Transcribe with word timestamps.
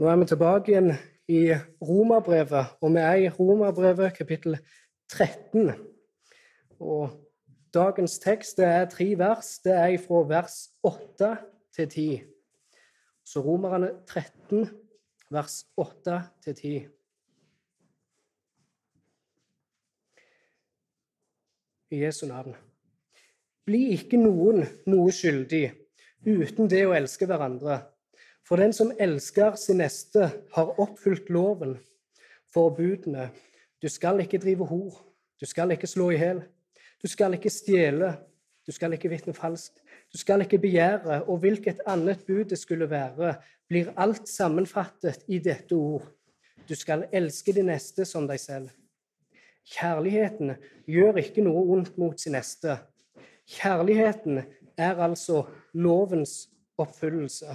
Nå 0.00 0.08
er 0.08 0.16
vi 0.16 0.24
tilbake 0.30 0.70
igjen 0.72 0.94
i 1.28 1.40
Romerbrevet, 1.84 2.70
og 2.80 2.94
vi 2.94 3.00
er 3.04 3.18
i 3.20 3.26
Romerbrevet 3.28 4.14
kapittel 4.16 4.54
13. 5.12 5.74
Og 6.80 7.10
dagens 7.74 8.14
tekst 8.22 8.62
er 8.64 8.88
tre 8.88 9.10
vers. 9.20 9.58
Det 9.60 9.74
er 9.76 9.98
fra 10.00 10.22
vers 10.30 10.56
8 10.88 11.28
til 11.76 11.90
10. 11.90 12.06
Så 13.28 13.44
Romerne 13.44 13.92
13, 14.08 14.70
vers 15.28 15.66
8 15.76 16.22
til 16.48 16.56
10. 16.56 16.74
I 21.90 22.02
Jesu 22.06 22.24
navn. 22.26 22.56
Bli 23.68 23.84
ikke 24.00 24.16
noen 24.16 24.64
noe 24.88 25.12
skyldig 25.12 25.66
uten 26.24 26.72
det 26.72 26.86
å 26.88 26.96
elske 26.96 27.28
hverandre. 27.28 27.82
For 28.50 28.58
den 28.58 28.72
som 28.74 28.88
elsker 28.98 29.54
sin 29.54 29.78
neste, 29.78 30.24
har 30.50 30.70
oppfylt 30.82 31.28
loven, 31.30 31.76
forbudene. 32.50 33.28
Du 33.78 33.86
skal 33.88 34.18
ikke 34.24 34.40
drive 34.42 34.66
hor, 34.66 34.96
du 35.38 35.46
skal 35.46 35.70
ikke 35.70 35.86
slå 35.86 36.08
i 36.10 36.16
hjel, 36.18 36.40
du 36.98 37.06
skal 37.06 37.36
ikke 37.38 37.52
stjele, 37.54 38.08
du 38.66 38.74
skal 38.74 38.96
ikke 38.98 39.12
vitne 39.12 39.36
falskt, 39.38 39.78
du 40.10 40.18
skal 40.18 40.42
ikke 40.42 40.58
begjære, 40.66 41.20
og 41.30 41.38
hvilket 41.44 41.84
annet 41.86 42.26
bud 42.26 42.50
det 42.50 42.58
skulle 42.58 42.90
være, 42.90 43.36
blir 43.70 43.94
alt 43.94 44.26
sammenfattet 44.28 45.22
i 45.30 45.38
dette 45.38 45.78
ord. 45.78 46.10
Du 46.66 46.74
skal 46.74 47.06
elske 47.14 47.54
de 47.54 47.62
neste 47.70 48.02
som 48.04 48.26
deg 48.26 48.42
selv. 48.42 48.68
Kjærligheten 49.78 50.56
gjør 50.90 51.22
ikke 51.22 51.46
noe 51.46 51.68
ondt 51.78 51.94
mot 52.02 52.18
sin 52.18 52.34
neste. 52.34 52.80
Kjærligheten 53.46 54.42
er 54.74 55.06
altså 55.06 55.44
lovens 55.70 56.48
oppfyllelse. 56.74 57.54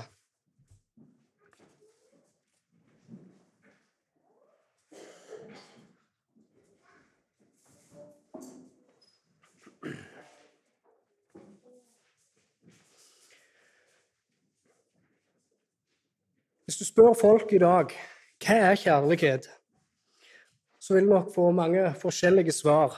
Hvis 16.76 16.90
du 16.90 16.92
spør 16.92 17.14
folk 17.16 17.54
i 17.56 17.60
dag 17.62 17.94
hva 18.44 18.56
er 18.68 18.74
kjærlighet, 18.76 19.46
så 20.84 20.94
vil 20.94 21.06
du 21.06 21.14
nok 21.14 21.30
få 21.32 21.46
mange 21.56 21.84
forskjellige 22.02 22.52
svar. 22.52 22.98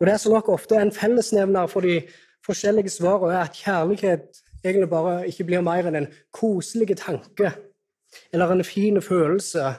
Og 0.00 0.06
Det 0.06 0.16
som 0.18 0.32
nok 0.34 0.48
ofte 0.50 0.74
er 0.74 0.82
en 0.82 0.90
fellesnevner 0.92 1.68
for 1.70 1.86
de 1.86 2.00
forskjellige 2.42 2.90
svarene, 2.90 3.36
er 3.36 3.44
at 3.46 3.54
kjærlighet 3.54 4.40
egentlig 4.64 4.88
bare 4.90 5.28
ikke 5.28 5.46
blir 5.46 5.62
mer 5.62 5.86
enn 5.86 5.98
en 6.00 6.08
koselig 6.34 6.96
tanke 6.98 7.52
eller 8.32 8.50
en 8.50 8.64
fin 8.64 8.98
følelse. 9.02 9.74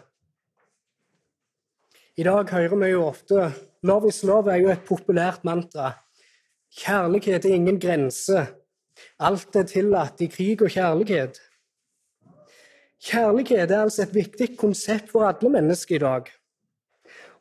I 2.16 2.24
dag 2.24 2.50
hører 2.50 2.76
vi 2.76 2.92
jo 2.94 3.04
ofte 3.08 3.52
'Love 3.84 4.08
is 4.08 4.24
love' 4.24 4.52
er 4.52 4.56
jo 4.56 4.70
et 4.70 4.88
populært 4.88 5.44
mantra. 5.44 5.92
Kjærlighet 6.78 7.46
er 7.46 7.54
ingen 7.54 7.80
grense. 7.80 8.48
Alt 9.20 9.56
er 9.56 9.64
tillatt 9.64 10.22
i 10.22 10.28
krig 10.28 10.62
og 10.62 10.70
kjærlighet. 10.70 11.42
Kjærlighet 13.06 13.70
er 13.70 13.84
altså 13.84 14.02
et 14.02 14.16
viktig 14.16 14.56
konsept 14.58 15.12
for 15.14 15.28
alle 15.28 15.50
mennesker 15.54 16.00
i 16.00 16.02
dag. 16.02 16.30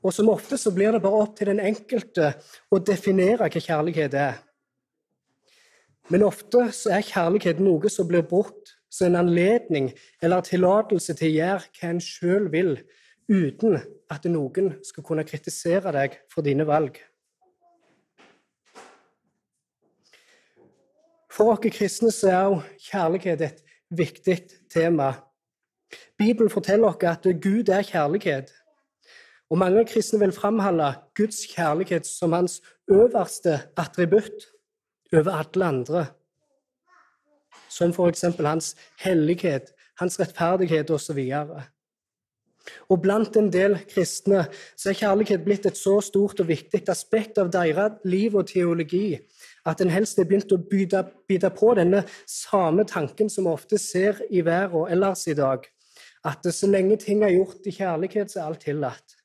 Og 0.04 0.12
som 0.12 0.28
ofte 0.28 0.58
så 0.60 0.72
blir 0.74 0.92
det 0.92 1.00
bare 1.00 1.22
opp 1.24 1.38
til 1.38 1.48
den 1.48 1.62
enkelte 1.64 2.34
å 2.68 2.80
definere 2.84 3.48
hva 3.48 3.62
kjærlighet 3.64 4.16
er. 4.20 4.42
Men 6.12 6.26
ofte 6.26 6.66
så 6.76 6.92
er 6.98 7.06
kjærlighet 7.08 7.62
noe 7.64 7.88
som 7.88 8.08
blir 8.10 8.26
brukt 8.28 8.74
som 8.92 9.08
en 9.08 9.22
anledning 9.22 9.88
eller 10.22 10.44
tillatelse 10.44 11.16
til 11.16 11.32
å 11.32 11.38
gjøre 11.38 11.72
hva 11.78 11.94
en 11.94 12.04
sjøl 12.04 12.52
vil, 12.52 12.76
uten 13.32 13.80
at 14.12 14.28
noen 14.28 14.74
skal 14.84 15.06
kunne 15.06 15.24
kritisere 15.24 15.96
deg 15.96 16.20
for 16.28 16.44
dine 16.44 16.68
valg. 16.68 17.00
For 21.32 21.56
oss 21.56 21.64
kristne 21.72 22.12
så 22.14 22.28
er 22.30 22.42
jo 22.52 22.58
kjærlighet 22.92 23.48
et 23.48 23.64
viktig 23.90 24.42
tema. 24.70 25.14
Bibelen 26.18 26.50
forteller 26.50 26.88
oss 26.88 27.02
at 27.02 27.26
Gud 27.42 27.68
er 27.68 27.82
kjærlighet. 27.82 28.52
Og 29.50 29.58
mange 29.58 29.84
kristne 29.86 30.18
vil 30.18 30.32
framholde 30.32 30.94
Guds 31.16 31.44
kjærlighet 31.54 32.06
som 32.06 32.32
hans 32.32 32.62
øverste 32.90 33.60
attributt 33.76 34.48
over 35.12 35.30
alle 35.30 35.64
andre. 35.64 36.06
Som 37.68 37.92
f.eks. 37.92 38.24
hans 38.40 38.76
hellighet, 38.98 39.62
hans 39.98 40.20
rettferdighet 40.20 40.90
osv. 40.90 41.18
Og, 41.18 41.62
og 42.88 43.02
blant 43.02 43.36
en 43.36 43.52
del 43.52 43.78
kristne 43.94 44.46
så 44.76 44.90
er 44.90 45.00
kjærlighet 45.02 45.44
blitt 45.44 45.66
et 45.66 45.78
så 45.78 46.00
stort 46.00 46.40
og 46.40 46.48
viktig 46.48 46.82
aspekt 46.88 47.38
av 47.38 47.52
deres 47.52 48.00
liv 48.04 48.34
og 48.34 48.46
teologi 48.48 49.18
at 49.66 49.80
en 49.80 49.92
helst 49.92 50.18
er 50.18 50.28
begynt 50.28 50.52
å 50.52 50.60
bite 50.60 51.50
på 51.56 51.74
denne 51.78 52.04
samme 52.28 52.84
tanken 52.88 53.30
som 53.32 53.46
vi 53.46 53.54
ofte 53.54 53.80
ser 53.80 54.20
i 54.30 54.44
verden 54.44 54.90
ellers 54.92 55.24
i 55.28 55.36
dag, 55.36 55.64
at 56.24 56.46
så 56.54 56.70
lenge 56.70 56.96
ting 57.02 57.24
er 57.24 57.34
gjort 57.34 57.66
i 57.68 57.74
kjærlighet, 57.74 58.32
så 58.32 58.40
er 58.40 58.48
alt 58.48 58.64
tillatt. 58.64 59.18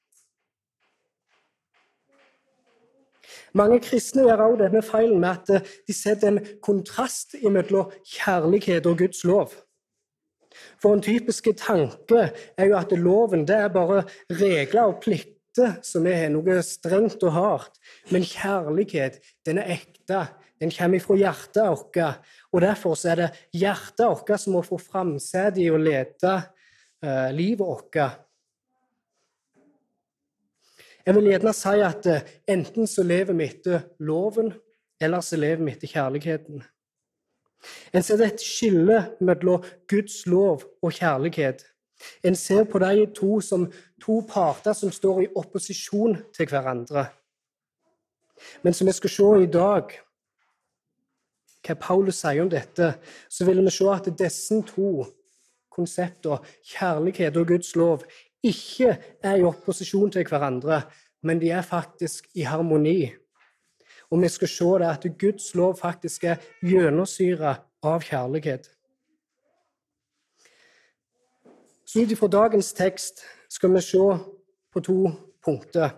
Mange 3.58 3.80
kristne 3.82 4.28
gjør 4.28 4.44
også 4.46 4.60
denne 4.64 4.82
feilen 4.86 5.22
med 5.22 5.30
at 5.30 5.50
eh, 5.56 5.74
de 5.88 5.96
setter 5.96 6.30
en 6.30 6.40
kontrast 6.66 7.36
mellom 7.42 7.90
kjærlighet 8.06 8.86
og 8.90 9.00
Guds 9.02 9.24
lov. 9.26 9.56
For 10.82 10.94
en 10.94 11.04
typisk 11.04 11.50
tanke 11.58 12.30
er 12.58 12.70
jo 12.70 12.78
at 12.78 12.94
loven 12.98 13.46
det 13.48 13.58
er 13.58 13.74
bare 13.74 14.04
regler 14.30 14.92
og 14.92 15.00
plikter 15.04 15.80
som 15.86 16.08
er 16.08 16.28
noe 16.34 16.60
strengt 16.66 17.24
og 17.26 17.34
hardt. 17.36 17.80
Men 18.14 18.28
kjærlighet, 18.28 19.20
den 19.48 19.62
er 19.62 19.76
ekte. 19.80 20.28
Den 20.60 20.74
kommer 20.76 21.00
fra 21.00 21.16
hjertet 21.16 21.64
vårt. 21.64 22.22
Og 22.52 22.62
derfor 22.62 23.00
er 23.08 23.22
det 23.24 23.30
hjertet 23.56 24.06
vårt 24.06 24.34
som 24.42 24.58
må 24.58 24.64
få 24.66 24.80
framsete 24.82 25.64
i 25.64 25.70
å 25.72 25.80
lede 25.80 26.36
eh, 27.04 27.30
livet 27.36 27.60
vårt. 27.60 27.96
Jeg 31.06 31.16
vil 31.16 31.30
gjerne 31.32 31.54
si 31.58 31.80
at 31.82 32.10
eh, 32.12 32.28
enten 32.48 32.88
så 32.88 33.04
lever 33.04 33.34
vi 33.34 33.48
etter 33.50 33.88
loven, 34.00 34.54
eller 35.02 35.24
så 35.26 35.40
lever 35.40 35.64
vi 35.66 35.72
etter 35.72 35.94
kjærligheten. 35.94 36.64
En 37.94 38.04
ser 38.04 38.22
et 38.24 38.42
skille 38.44 39.00
mellom 39.20 39.64
Guds 39.90 40.26
lov 40.30 40.64
og 40.82 40.94
kjærlighet. 40.96 41.66
En 42.24 42.36
ser 42.36 42.64
på 42.64 42.80
de 42.80 43.08
to 43.16 43.40
som 43.44 43.66
to 44.02 44.22
parter 44.28 44.74
som 44.74 44.92
står 44.92 45.24
i 45.24 45.32
opposisjon 45.36 46.16
til 46.36 46.48
hverandre. 46.48 47.10
Men 48.64 48.74
som 48.74 48.88
vi 48.88 48.96
skal 48.96 49.10
se 49.10 49.32
i 49.44 49.52
dag, 49.52 49.92
hva 51.68 51.76
Paulus 51.76 52.22
sier 52.22 52.44
om 52.44 52.52
dette, 52.52 52.94
så 53.30 53.46
vil 53.46 53.60
vi 53.66 53.74
se 53.74 53.90
at 53.92 54.08
disse 54.20 54.62
to 54.70 55.04
konseptene, 55.80 56.44
kjærlighet 56.68 57.38
og 57.40 57.48
Guds 57.48 57.76
lov, 57.80 58.04
ikke 58.44 58.98
er 59.24 59.40
i 59.40 59.48
opposisjon 59.48 60.12
til 60.12 60.28
hverandre, 60.28 60.82
men 61.24 61.42
de 61.42 61.50
er 61.52 61.62
faktisk 61.66 62.28
i 62.36 62.46
harmoni. 62.48 63.10
Og 64.10 64.22
vi 64.22 64.28
skal 64.28 64.48
se 64.48 64.66
det 64.82 64.90
at 64.90 65.08
Guds 65.20 65.56
lov 65.56 65.78
faktisk 65.78 66.24
er 66.24 66.38
gjennomsyra 66.66 67.56
av 67.84 68.04
kjærlighet. 68.04 68.70
Så 71.86 72.04
ut 72.04 72.12
ifra 72.12 72.28
dagens 72.28 72.74
tekst 72.74 73.24
skal 73.50 73.74
vi 73.74 73.82
se 73.82 74.08
på 74.74 74.82
to 74.86 74.98
punkter. 75.46 75.90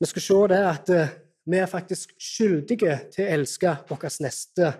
Vi 0.00 0.06
skal 0.06 0.22
se 0.22 0.40
det 0.52 0.62
at 0.68 0.90
eh, 0.90 1.12
vi 1.46 1.56
er 1.56 1.66
faktisk 1.66 2.12
skyldige 2.20 2.98
til 3.12 3.24
å 3.24 3.36
elske 3.38 3.76
vår 3.88 4.04
neste 4.24 4.72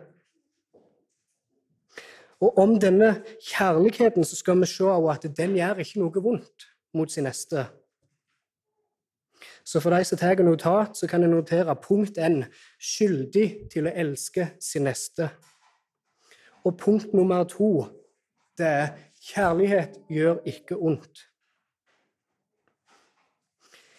og 2.44 2.58
om 2.60 2.74
denne 2.80 3.14
kjærligheten 3.40 4.24
så 4.24 4.36
skal 4.36 4.60
vi 4.60 4.68
se 4.68 4.84
at 5.10 5.26
den 5.36 5.56
gjør 5.56 5.80
ikke 5.80 6.02
noe 6.02 6.22
vondt 6.26 6.68
mot 6.94 7.10
sin 7.10 7.24
neste. 7.24 7.64
Så 9.64 9.80
for 9.80 9.90
de 9.90 10.04
som 10.04 10.18
tar 10.18 10.42
notat, 10.44 10.96
så 10.96 11.08
kan 11.08 11.22
jeg 11.22 11.30
notere 11.30 11.76
punkt 11.76 12.18
N 12.20 12.44
skyldig 12.80 13.70
til 13.72 13.88
å 13.88 13.94
elske 13.96 14.50
sin 14.60 14.84
neste. 14.84 15.30
Og 16.64 16.76
punkt 16.78 17.14
nummer 17.14 17.44
to 17.48 17.86
det 18.58 18.66
er 18.66 18.92
kjærlighet 19.24 19.96
gjør 20.08 20.42
ikke 20.46 20.76
ondt. 20.76 21.24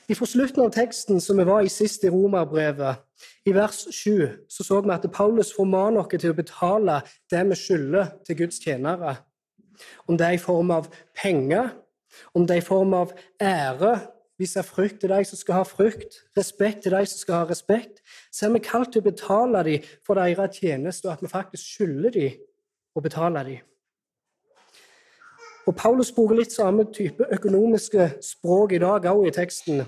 Fra 0.06 0.28
slutten 0.30 0.62
av 0.62 0.72
teksten 0.74 1.18
som 1.22 1.38
vi 1.42 1.48
var 1.50 1.66
i 1.66 1.72
sist 1.74 2.04
i 2.06 2.12
Romerbrevet, 2.14 3.02
i 3.46 3.54
vers 3.56 3.86
7, 3.92 4.46
så 4.50 4.64
så 4.64 4.82
vi 4.82 4.94
at 4.94 5.06
Paulus 5.14 5.54
formaner 5.56 6.02
oss 6.02 6.12
til 6.20 6.34
å 6.34 6.38
betale 6.38 7.02
det 7.32 7.44
vi 7.50 7.58
skylder 7.60 8.12
til 8.26 8.40
Guds 8.44 8.60
tjenere. 8.64 9.16
Om 10.08 10.18
det 10.18 10.28
er 10.28 10.38
i 10.38 10.42
form 10.42 10.72
av 10.72 10.90
penger, 11.16 11.74
om 12.34 12.48
det 12.48 12.58
er 12.58 12.64
i 12.64 12.66
form 12.66 12.94
av 12.94 13.14
ære, 13.42 13.96
vise 14.40 14.64
frykt 14.64 15.00
til 15.02 15.14
de 15.14 15.22
som 15.28 15.40
skal 15.40 15.62
ha 15.62 15.68
frykt, 15.68 16.20
respekt 16.38 16.84
til 16.84 16.96
de 16.96 17.06
som 17.08 17.22
skal 17.22 17.44
ha 17.44 17.50
respekt, 17.50 18.02
så 18.32 18.48
er 18.48 18.56
vi 18.56 18.66
kalt 18.68 18.92
til 18.92 19.04
å 19.04 19.10
betale 19.10 19.64
dem 19.68 19.88
for 20.06 20.20
deres 20.20 20.60
tjeneste, 20.60 21.08
og 21.08 21.16
at 21.16 21.24
vi 21.24 21.32
faktisk 21.32 21.78
skylder 21.78 22.16
dem 22.16 22.42
å 22.96 23.04
betale 23.04 23.44
dem. 23.48 23.64
Og 25.66 25.74
Paulus 25.74 26.12
bruker 26.14 26.38
litt 26.38 26.54
samme 26.54 26.86
type 26.94 27.26
økonomiske 27.34 28.10
språk 28.24 28.76
i 28.76 28.82
dag 28.84 29.08
òg 29.10 29.30
i 29.30 29.34
teksten. 29.34 29.82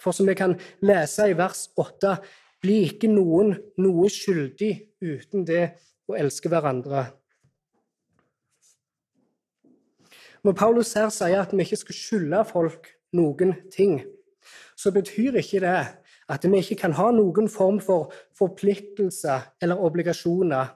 For 0.00 0.16
som 0.16 0.26
vi 0.26 0.34
kan 0.34 0.56
lese 0.82 1.28
i 1.30 1.36
vers 1.38 1.68
8, 1.78 2.16
bli 2.64 2.80
ikke 2.88 3.10
noen 3.12 3.52
noe 3.84 4.08
skyldig 4.12 4.72
uten 5.04 5.44
det 5.44 5.64
å 6.08 6.16
elske 6.16 6.48
hverandre. 6.48 7.04
Når 10.44 10.56
Paulus 10.56 10.92
her 10.96 11.12
sier 11.12 11.40
at 11.40 11.52
vi 11.52 11.64
ikke 11.64 11.80
skal 11.80 11.96
skylde 11.96 12.40
folk 12.48 12.88
noen 13.16 13.54
ting, 13.72 14.00
så 14.76 14.92
betyr 14.92 15.38
ikke 15.40 15.62
det 15.64 15.78
at 16.32 16.44
vi 16.48 16.60
ikke 16.60 16.80
kan 16.82 16.96
ha 16.96 17.10
noen 17.12 17.48
form 17.52 17.80
for 17.84 18.12
forpliktelser 18.36 19.48
eller 19.62 19.80
obligasjoner. 19.84 20.72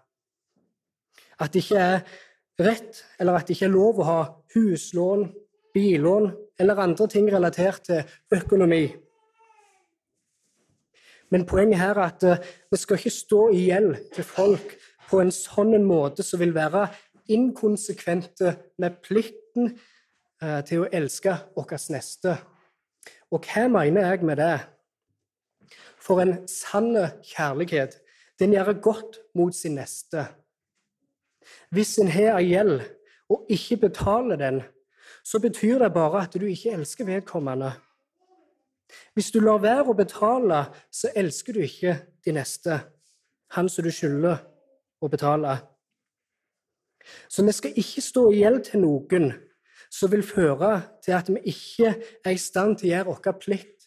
At 1.40 1.52
det 1.52 1.64
ikke 1.64 1.82
er 1.84 2.00
rett 2.60 3.02
eller 3.20 3.38
at 3.38 3.48
det 3.48 3.56
ikke 3.56 3.68
er 3.68 3.76
lov 3.76 4.00
å 4.00 4.08
ha 4.08 4.20
huslån, 4.54 5.28
billån 5.76 6.32
eller 6.60 6.84
andre 6.84 7.08
ting 7.08 7.28
relatert 7.32 7.84
til 7.88 8.02
økonomi. 8.34 8.86
Men 11.30 11.46
poenget 11.46 11.80
her 11.80 11.98
er 11.98 12.06
at 12.08 12.24
eh, 12.24 12.44
vi 12.70 12.76
skal 12.80 12.98
ikke 12.98 13.10
stå 13.12 13.42
i 13.52 13.66
gjeld 13.68 13.96
til 14.14 14.24
folk 14.24 14.74
på 15.08 15.20
en 15.20 15.32
sånn 15.32 15.76
måte 15.84 16.24
som 16.24 16.40
vil 16.40 16.54
være 16.56 16.86
inkonsekvente 17.28 18.54
med 18.80 19.00
plikten 19.04 19.74
eh, 20.42 20.60
til 20.64 20.84
å 20.84 20.90
elske 20.92 21.36
vår 21.56 21.76
neste. 21.92 22.36
Og 23.32 23.44
hva 23.44 23.66
mener 23.68 24.08
jeg 24.08 24.24
med 24.24 24.40
det? 24.40 24.56
For 26.00 26.22
en 26.22 26.46
sann 26.48 26.94
kjærlighet, 27.26 27.98
den 28.40 28.54
gjør 28.54 28.72
godt 28.80 29.18
mot 29.36 29.54
sin 29.54 29.76
neste. 29.76 30.24
Hvis 31.74 31.98
en 32.00 32.08
har 32.12 32.38
ei 32.38 32.52
gjeld 32.52 32.80
og 33.28 33.44
ikke 33.52 33.82
betaler 33.88 34.40
den, 34.40 34.62
så 35.24 35.40
betyr 35.40 35.82
det 35.82 35.92
bare 35.92 36.22
at 36.24 36.36
du 36.40 36.46
ikke 36.48 36.72
elsker 36.72 37.04
vedkommende. 37.04 37.74
Hvis 39.14 39.30
du 39.34 39.40
lar 39.40 39.60
være 39.62 39.88
å 39.90 39.96
betale, 39.96 40.62
så 40.90 41.10
elsker 41.16 41.56
du 41.56 41.64
ikke 41.64 41.96
de 42.24 42.34
neste, 42.36 42.78
han 43.56 43.68
som 43.68 43.84
du 43.84 43.90
skylder 43.92 44.40
å 45.00 45.10
betale. 45.12 45.58
Så 47.28 47.44
vi 47.44 47.54
skal 47.56 47.76
ikke 47.80 48.04
stå 48.04 48.24
i 48.32 48.42
gjeld 48.42 48.64
til 48.68 48.84
noen 48.84 49.30
som 49.92 50.10
vil 50.12 50.24
føre 50.26 50.72
til 51.04 51.16
at 51.16 51.28
vi 51.32 51.40
ikke 51.52 51.94
er 52.24 52.34
i 52.34 52.40
stand 52.40 52.78
til 52.78 52.90
å 52.90 52.92
gjøre 52.92 53.10
vår 53.12 53.38
plikt 53.40 53.86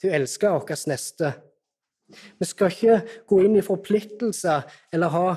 til 0.00 0.10
å 0.10 0.16
elske 0.18 0.50
vår 0.52 0.82
neste. 0.90 1.32
Vi 2.08 2.48
skal 2.48 2.72
ikke 2.72 3.22
gå 3.28 3.40
inn 3.44 3.56
i 3.58 3.64
forpliktelser 3.64 4.68
eller 4.92 5.12
ha 5.12 5.28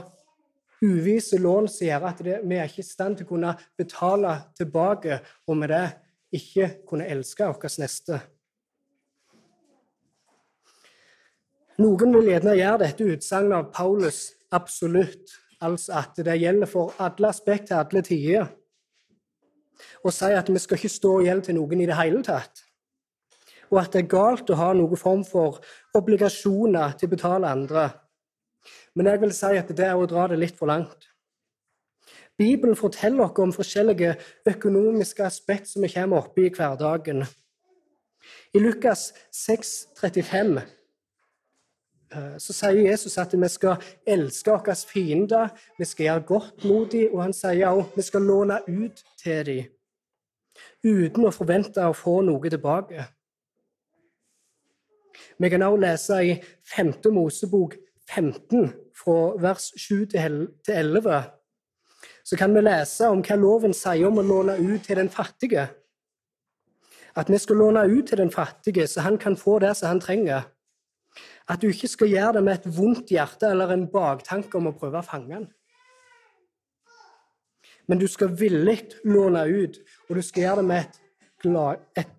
uvise 0.81 1.37
lån 1.37 1.67
som 1.69 1.87
gjør 1.87 2.05
at 2.09 2.21
det, 2.25 2.37
vi 2.47 2.57
er 2.57 2.69
ikke 2.69 2.83
i 2.83 2.87
stand 2.87 3.17
til 3.17 3.27
å 3.27 3.31
kunne 3.33 3.55
betale 3.77 4.37
tilbake, 4.57 5.19
og 5.47 5.59
med 5.59 5.73
det 5.73 5.87
ikke 6.41 6.69
kunne 6.89 7.09
elske 7.11 7.47
vår 7.47 7.75
neste. 7.83 8.21
Noen 11.79 12.15
vil 12.17 12.27
gjerne 12.33 12.57
gjøre 12.57 12.81
dette 12.83 13.05
utsagnet 13.13 13.55
av 13.55 13.69
Paulus 13.71 14.33
absolutt, 14.51 15.37
altså 15.63 16.01
at 16.01 16.19
det 16.25 16.39
gjelder 16.41 16.67
for 16.67 16.91
alle 16.99 17.29
aspekt 17.29 17.69
til 17.69 17.79
alle 17.79 18.03
tider, 18.03 18.49
og 20.03 20.13
si 20.13 20.33
at 20.35 20.49
vi 20.51 20.59
skal 20.61 20.77
ikke 20.77 20.91
stå 20.91 21.13
i 21.21 21.29
gjeld 21.29 21.45
til 21.47 21.57
noen 21.57 21.81
i 21.81 21.87
det 21.89 21.97
hele 21.97 22.21
tatt, 22.25 22.65
og 23.71 23.79
at 23.81 23.93
det 23.93 24.03
er 24.03 24.11
galt 24.11 24.51
å 24.51 24.59
ha 24.59 24.73
noen 24.75 24.99
form 24.99 25.23
for 25.25 25.61
obligasjoner 25.97 26.97
til 26.99 27.07
å 27.07 27.13
betale 27.15 27.53
andre. 27.55 27.87
Men 28.93 29.07
jeg 29.07 29.21
vil 29.21 29.33
si 29.33 29.53
at 29.57 29.71
det 29.71 29.87
er 29.87 29.95
å 29.95 30.09
dra 30.09 30.27
det 30.27 30.41
litt 30.41 30.57
for 30.59 30.67
langt. 30.69 31.07
Bibelen 32.37 32.75
forteller 32.75 33.29
oss 33.29 33.39
om 33.39 33.53
forskjellige 33.55 34.17
økonomiske 34.49 35.23
aspekt 35.23 35.71
som 35.71 35.85
vi 35.85 35.93
kommer 35.93 36.25
opp 36.25 36.37
i 36.41 36.49
hverdagen. 36.51 37.23
I 38.53 38.59
Lukas 38.59 39.11
6, 39.31 39.71
35 40.01 40.57
eh, 40.59 40.69
så 42.11 42.53
sier 42.53 42.89
Jesus 42.89 43.17
at 43.21 43.33
vi 43.33 43.47
skal 43.49 43.79
elske 44.07 44.51
våre 44.51 44.75
fiender, 44.75 45.51
vi 45.77 45.85
skal 45.87 46.05
gjøre 46.05 46.25
godt 46.27 46.65
mot 46.67 46.91
dem, 46.91 47.13
og 47.13 47.23
han 47.23 47.35
sier 47.35 47.69
også 47.69 47.95
vi 47.95 48.05
skal 48.07 48.27
låne 48.27 48.59
ut 48.67 49.03
til 49.21 49.45
dem, 49.47 49.71
uten 50.83 51.27
å 51.27 51.33
forvente 51.35 51.87
å 51.87 51.95
få 51.95 52.19
noe 52.27 52.51
tilbake. 52.51 53.07
Vi 55.39 55.49
kan 55.49 55.63
også 55.65 55.81
lese 55.81 56.21
i 56.25 56.33
5. 56.75 56.93
Mosebok 57.15 57.77
15, 58.09 58.73
fra 58.95 59.19
vers 59.41 59.71
7 59.79 60.05
til 60.11 60.47
11, 60.67 61.21
så 62.23 62.37
kan 62.37 62.53
vi 62.53 62.61
lese 62.61 63.07
om 63.09 63.23
hva 63.25 63.37
loven 63.39 63.73
sier 63.73 64.07
om 64.09 64.19
å 64.21 64.25
låne 64.25 64.57
ut 64.59 64.83
til 64.85 64.99
den 64.99 65.09
fattige. 65.09 65.69
At 67.17 67.29
vi 67.31 67.39
skal 67.41 67.57
låne 67.59 67.87
ut 67.89 68.07
til 68.07 68.19
den 68.21 68.31
fattige, 68.31 68.87
så 68.87 69.01
han 69.01 69.17
kan 69.17 69.37
få 69.37 69.59
det 69.59 69.73
som 69.77 69.89
han 69.89 69.99
trenger. 69.99 70.45
At 71.51 71.59
du 71.59 71.67
ikke 71.67 71.89
skal 71.91 72.11
gjøre 72.13 72.37
det 72.37 72.43
med 72.45 72.59
et 72.59 72.69
vondt 72.77 73.11
hjerte 73.11 73.49
eller 73.51 73.73
en 73.73 73.89
baktanke 73.91 74.55
om 74.57 74.69
å 74.69 74.77
prøve 74.77 75.01
å 75.01 75.05
fange 75.05 75.33
den. 75.33 75.49
Men 77.89 77.99
du 77.99 78.07
skal 78.07 78.31
villig 78.39 78.77
låne 79.03 79.43
ut, 79.49 79.81
og 80.07 80.15
du 80.15 80.21
skal 80.23 80.45
gjøre 80.45 80.61
det 80.61 80.67
med 80.69 80.85
et, 80.85 80.99
glad, 81.43 81.81
et, 81.97 82.13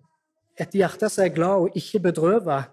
et 0.61 0.75
hjerte 0.77 1.09
som 1.09 1.23
er 1.25 1.33
glad 1.33 1.65
og 1.65 1.77
ikke 1.79 2.03
bedrøvet. 2.11 2.69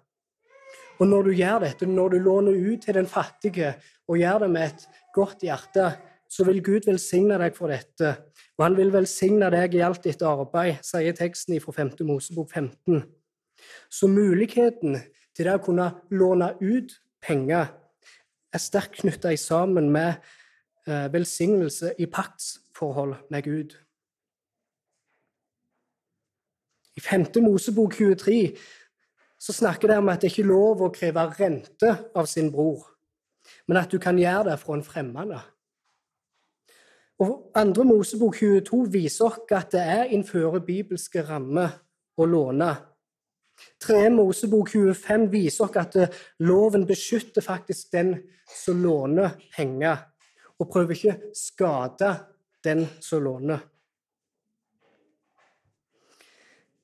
Og 1.01 1.09
når 1.09 1.31
du 1.31 1.33
gjør 1.39 1.63
dette, 1.65 1.89
når 1.89 2.13
du 2.13 2.19
låner 2.27 2.59
ut 2.61 2.83
til 2.85 2.99
den 2.99 3.09
fattige 3.09 3.73
og 4.11 4.19
gjør 4.21 4.43
det 4.45 4.51
med 4.53 4.67
et 4.67 4.85
godt 5.17 5.47
hjerte, 5.47 5.87
så 6.31 6.45
vil 6.47 6.61
Gud 6.63 6.85
velsigne 6.87 7.39
deg 7.41 7.57
for 7.57 7.73
dette. 7.73 8.13
Og 8.59 8.67
han 8.67 8.77
vil 8.77 8.93
velsigne 8.93 9.49
deg 9.55 9.79
i 9.79 9.81
alt 9.87 10.05
ditt 10.05 10.21
arbeid, 10.27 10.83
sier 10.85 11.17
teksten 11.17 11.57
fra 11.65 11.73
5. 11.79 11.95
Mosebok 12.05 12.53
15. 12.53 13.01
Så 13.89 14.11
muligheten 14.13 15.01
det 15.47 15.57
å 15.57 15.63
kunne 15.65 15.91
låne 16.11 16.53
ut 16.61 16.95
penger 17.23 17.71
er 18.53 18.63
sterkt 18.63 19.01
knytta 19.01 19.33
sammen 19.39 19.91
med 19.93 20.15
eh, 20.87 21.07
velsignelse 21.13 21.95
i 21.99 22.09
paktsforhold 22.11 23.15
med 23.31 23.45
Gud. 23.45 23.77
I 26.97 27.01
5. 27.01 27.27
Mosebok 27.43 27.95
23 27.95 28.57
så 29.41 29.53
snakker 29.53 29.89
det 29.89 29.99
om 29.99 30.09
at 30.09 30.21
det 30.21 30.33
ikke 30.33 30.43
er 30.43 30.51
lov 30.51 30.83
å 30.85 30.93
kreve 30.93 31.25
rente 31.39 31.95
av 32.15 32.27
sin 32.29 32.51
bror, 32.53 32.83
men 33.69 33.81
at 33.81 33.93
du 33.93 33.99
kan 33.99 34.19
gjøre 34.19 34.51
det 34.51 34.59
fra 34.61 34.77
en 34.77 34.85
fremmede. 34.85 35.41
Og 37.21 37.53
Andre 37.55 37.85
Mosebok 37.85 38.37
22 38.37 38.87
viser 38.93 39.25
oss 39.29 39.41
at 39.53 39.73
det 39.73 39.81
er 39.81 40.05
innenfor 40.09 40.59
bibelske 40.65 41.23
rammer 41.29 41.75
å 42.17 42.25
låne. 42.25 42.71
Tre 43.81 44.11
Mosebok 44.11 44.71
25 44.73 45.27
viser 45.33 45.65
oss 45.65 45.77
at 45.81 45.97
loven 46.45 46.87
beskytter 46.89 47.45
faktisk 47.45 47.93
den 47.93 48.15
som 48.51 48.83
låner 48.83 49.37
penger, 49.57 50.07
og 50.61 50.71
prøver 50.73 50.97
ikke 50.97 51.17
å 51.17 51.35
skade 51.37 52.15
den 52.65 52.87
som 53.01 53.23
låner. 53.25 53.61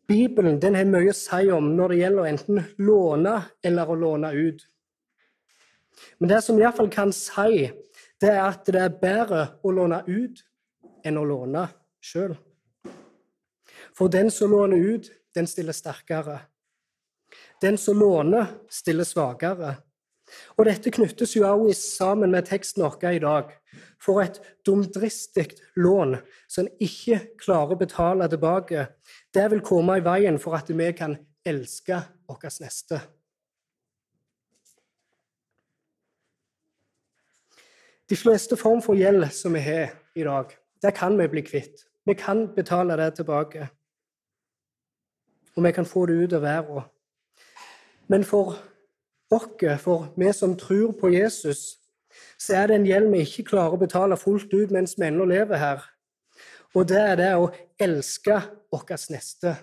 Bibelen 0.07 0.61
den 0.63 0.77
har 0.79 0.87
mye 0.87 1.11
å 1.11 1.19
si 1.19 1.49
om 1.51 1.73
når 1.75 1.93
det 1.93 2.01
gjelder 2.01 2.29
enten 2.31 2.65
låne 2.79 3.35
eller 3.67 3.91
å 3.91 3.99
låne 3.99 4.31
ut. 4.33 4.61
Men 6.21 6.31
det 6.31 6.43
som 6.45 6.59
iallfall 6.61 6.91
kan 6.93 7.13
si, 7.15 7.67
det 8.21 8.31
er 8.31 8.45
at 8.45 8.69
det 8.71 8.83
er 8.85 9.01
bedre 9.01 9.43
å 9.67 9.73
låne 9.75 10.03
ut 10.07 10.45
enn 11.07 11.19
å 11.19 11.25
låne 11.27 11.67
sjøl. 11.99 12.37
For 13.97 14.13
den 14.13 14.31
som 14.31 14.53
låner 14.53 14.79
ut, 14.79 15.11
den 15.35 15.49
stiller 15.51 15.75
sterkere. 15.77 16.39
Den 17.63 17.79
som 17.79 17.99
låner, 17.99 18.47
stiller 18.71 19.05
svakere. 19.05 19.77
Og 20.59 20.67
dette 20.67 20.91
knyttes 20.91 21.37
jo 21.37 21.47
også 21.47 21.77
sammen 21.97 22.33
med 22.35 22.49
teksten 22.49 22.83
vår 22.83 23.13
i 23.15 23.23
dag. 23.23 23.53
For 24.03 24.21
et 24.23 24.41
dumdristig 24.67 25.55
lån 25.77 26.17
som 26.49 26.67
en 26.67 26.83
ikke 26.83 27.21
klarer 27.41 27.77
å 27.77 27.81
betale 27.81 28.29
tilbake, 28.29 28.87
det 29.35 29.47
vil 29.53 29.65
komme 29.65 29.99
i 29.99 30.05
veien 30.05 30.41
for 30.43 30.59
at 30.59 30.71
vi 30.71 30.91
kan 30.97 31.17
elske 31.47 32.01
vår 32.27 32.49
neste. 32.61 33.01
De 38.07 38.17
fleste 38.17 38.57
form 38.57 38.83
for 38.83 38.95
gjeld 38.95 39.27
som 39.35 39.57
vi 39.57 39.65
har 39.65 39.97
i 40.15 40.23
dag, 40.23 40.53
det 40.83 40.93
kan 40.95 41.17
vi 41.19 41.27
bli 41.29 41.43
kvitt. 41.43 41.87
Vi 42.07 42.15
kan 42.15 42.47
betale 42.55 42.97
det 42.97 43.17
tilbake. 43.17 43.67
Og 45.57 45.65
vi 45.65 45.73
kan 45.73 45.89
få 45.89 46.05
det 46.07 46.15
ut 46.15 46.37
av 46.37 46.45
verden. 46.45 46.85
Men 48.09 48.25
for 48.25 48.55
oss, 49.31 49.83
for 49.83 50.09
vi 50.17 50.33
som 50.33 50.57
tror 50.59 50.93
på 51.01 51.11
Jesus, 51.11 51.79
så 52.39 52.55
er 52.55 52.67
det 52.69 52.77
en 52.77 52.87
gjeld 52.87 53.11
vi 53.13 53.25
ikke 53.27 53.51
klarer 53.51 53.75
å 53.75 53.81
betale 53.81 54.19
fullt 54.21 54.53
ut 54.55 54.73
mens 54.75 54.95
vi 54.99 55.09
ennå 55.09 55.27
lever 55.27 55.59
her. 55.61 55.83
Og 56.77 56.87
det 56.89 57.01
er 57.01 57.17
det 57.19 57.33
å 57.35 57.51
elske 57.81 58.39
vår 58.73 58.95
neste. 59.11 59.57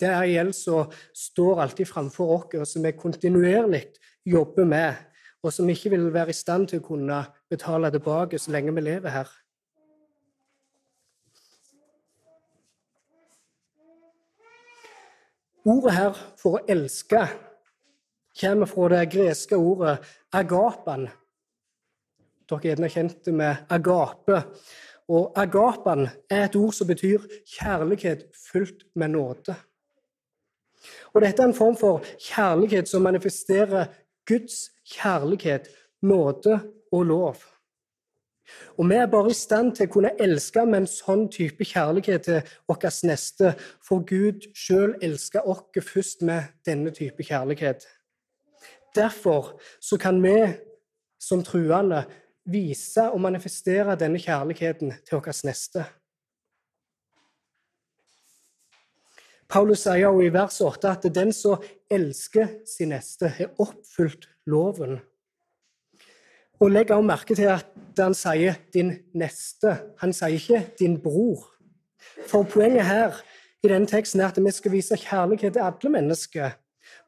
Det 0.00 0.08
er 0.08 0.22
en 0.22 0.32
gjeld 0.32 0.54
som 0.56 0.90
står 1.14 1.60
alltid 1.62 1.88
framfor 1.90 2.36
oss, 2.36 2.54
og 2.58 2.66
som 2.66 2.82
vi 2.82 2.94
kontinuerlig 2.96 3.84
jobber 4.24 4.64
med, 4.64 4.94
og 5.42 5.52
som 5.52 5.68
ikke 5.68 5.90
vil 5.90 6.08
være 6.14 6.30
i 6.30 6.38
stand 6.38 6.68
til 6.70 6.80
å 6.80 6.86
kunne 6.86 7.24
betale 7.50 7.90
tilbake 7.90 8.38
så 8.38 8.54
lenge 8.54 8.74
vi 8.74 8.86
lever 8.86 9.14
her. 9.14 9.28
Ordet 15.64 15.94
her 15.94 16.16
for 16.40 16.58
å 16.58 16.64
elske 16.70 17.20
kommer 18.40 18.66
fra 18.66 18.88
det 18.90 19.02
greske 19.12 19.54
ordet 19.54 20.00
agapan. 20.34 21.04
Dere 22.50 22.58
er 22.58 22.72
gjerne 22.72 22.90
kjent 22.90 23.28
med 23.30 23.68
agape. 23.70 24.40
Og 25.12 25.36
agapan 25.38 26.08
er 26.30 26.46
et 26.46 26.56
ord 26.58 26.74
som 26.74 26.88
betyr 26.90 27.28
kjærlighet 27.58 28.26
fylt 28.34 28.86
med 28.98 29.14
nåde. 29.14 29.54
Og 31.14 31.22
Dette 31.22 31.44
er 31.44 31.52
en 31.52 31.54
form 31.54 31.78
for 31.78 32.02
kjærlighet 32.18 32.90
som 32.90 33.06
manifesterer 33.06 33.86
Guds 34.26 34.70
kjærlighet, 34.88 35.68
nåde 36.02 36.58
og 36.92 37.06
lov. 37.06 37.51
Og 38.76 38.88
vi 38.90 38.96
er 38.98 39.06
bare 39.06 39.30
i 39.30 39.36
stand 39.36 39.74
til 39.76 39.88
å 39.88 39.92
kunne 39.92 40.12
elske 40.20 40.64
med 40.66 40.82
en 40.82 40.90
sånn 40.90 41.28
type 41.32 41.64
kjærlighet 41.64 42.26
til 42.26 42.54
vår 42.68 42.88
neste, 43.08 43.54
for 43.84 44.04
Gud 44.08 44.48
sjøl 44.56 44.96
elsker 45.02 45.46
oss 45.48 45.64
først 45.86 46.22
med 46.26 46.50
denne 46.66 46.90
type 46.90 47.22
kjærlighet. 47.22 47.86
Derfor 48.94 49.54
så 49.80 49.96
kan 49.96 50.20
vi 50.22 50.36
som 51.20 51.44
truende 51.44 52.04
vise 52.44 53.08
og 53.10 53.20
manifestere 53.22 53.96
denne 53.96 54.18
kjærligheten 54.18 54.96
til 55.06 55.20
vår 55.20 55.44
neste. 55.46 55.86
Paulus 59.52 59.82
sier 59.84 60.06
jo 60.06 60.22
i 60.24 60.30
vers 60.32 60.62
8 60.64 60.88
at 60.88 61.06
den 61.12 61.32
som 61.36 61.60
elsker 61.92 62.54
sin 62.64 62.88
neste, 62.94 63.28
har 63.28 63.50
oppfylt 63.60 64.24
loven. 64.48 64.96
Og 66.62 66.70
Legg 66.70 66.90
også 66.94 67.02
merke 67.02 67.34
til 67.34 67.48
at 67.50 67.66
han 67.98 68.14
sier 68.14 68.54
'din 68.74 68.92
neste'. 69.18 69.76
Han 69.98 70.12
sier 70.12 70.26
ikke 70.28 70.70
'din 70.78 71.00
bror'. 71.06 71.58
For 72.26 72.42
poenget 72.42 72.86
her 72.86 73.22
i 73.62 73.68
denne 73.68 73.86
teksten 73.86 74.20
er 74.20 74.26
at 74.26 74.44
vi 74.44 74.50
skal 74.50 74.72
vise 74.72 74.96
kjærlighet 74.96 75.52
til 75.52 75.60
alle 75.60 75.90
mennesker. 75.90 76.50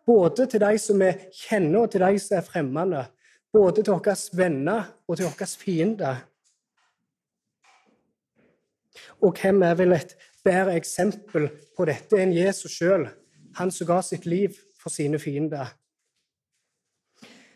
Både 0.06 0.46
til 0.46 0.60
de 0.60 0.78
som 0.78 1.00
vi 1.00 1.12
kjenner, 1.48 1.80
og 1.80 1.90
til 1.90 2.00
de 2.00 2.18
som 2.18 2.36
er 2.36 2.40
fremmede. 2.40 3.04
Både 3.52 3.82
til 3.82 3.92
våre 3.92 4.16
venner 4.36 4.82
og 5.08 5.16
til 5.16 5.26
våre 5.26 5.46
fiender. 5.46 6.16
Og 9.22 9.36
hvem 9.42 9.62
er 9.62 9.74
vel 9.74 9.92
et 9.92 10.16
bedre 10.44 10.76
eksempel 10.76 11.50
på 11.76 11.84
dette 11.84 12.16
enn 12.22 12.32
Jesus 12.32 12.72
sjøl, 12.72 13.08
han 13.56 13.70
som 13.70 13.86
ga 13.86 14.02
sitt 14.02 14.26
liv 14.26 14.50
for 14.82 14.90
sine 14.90 15.18
fiender. 15.18 15.66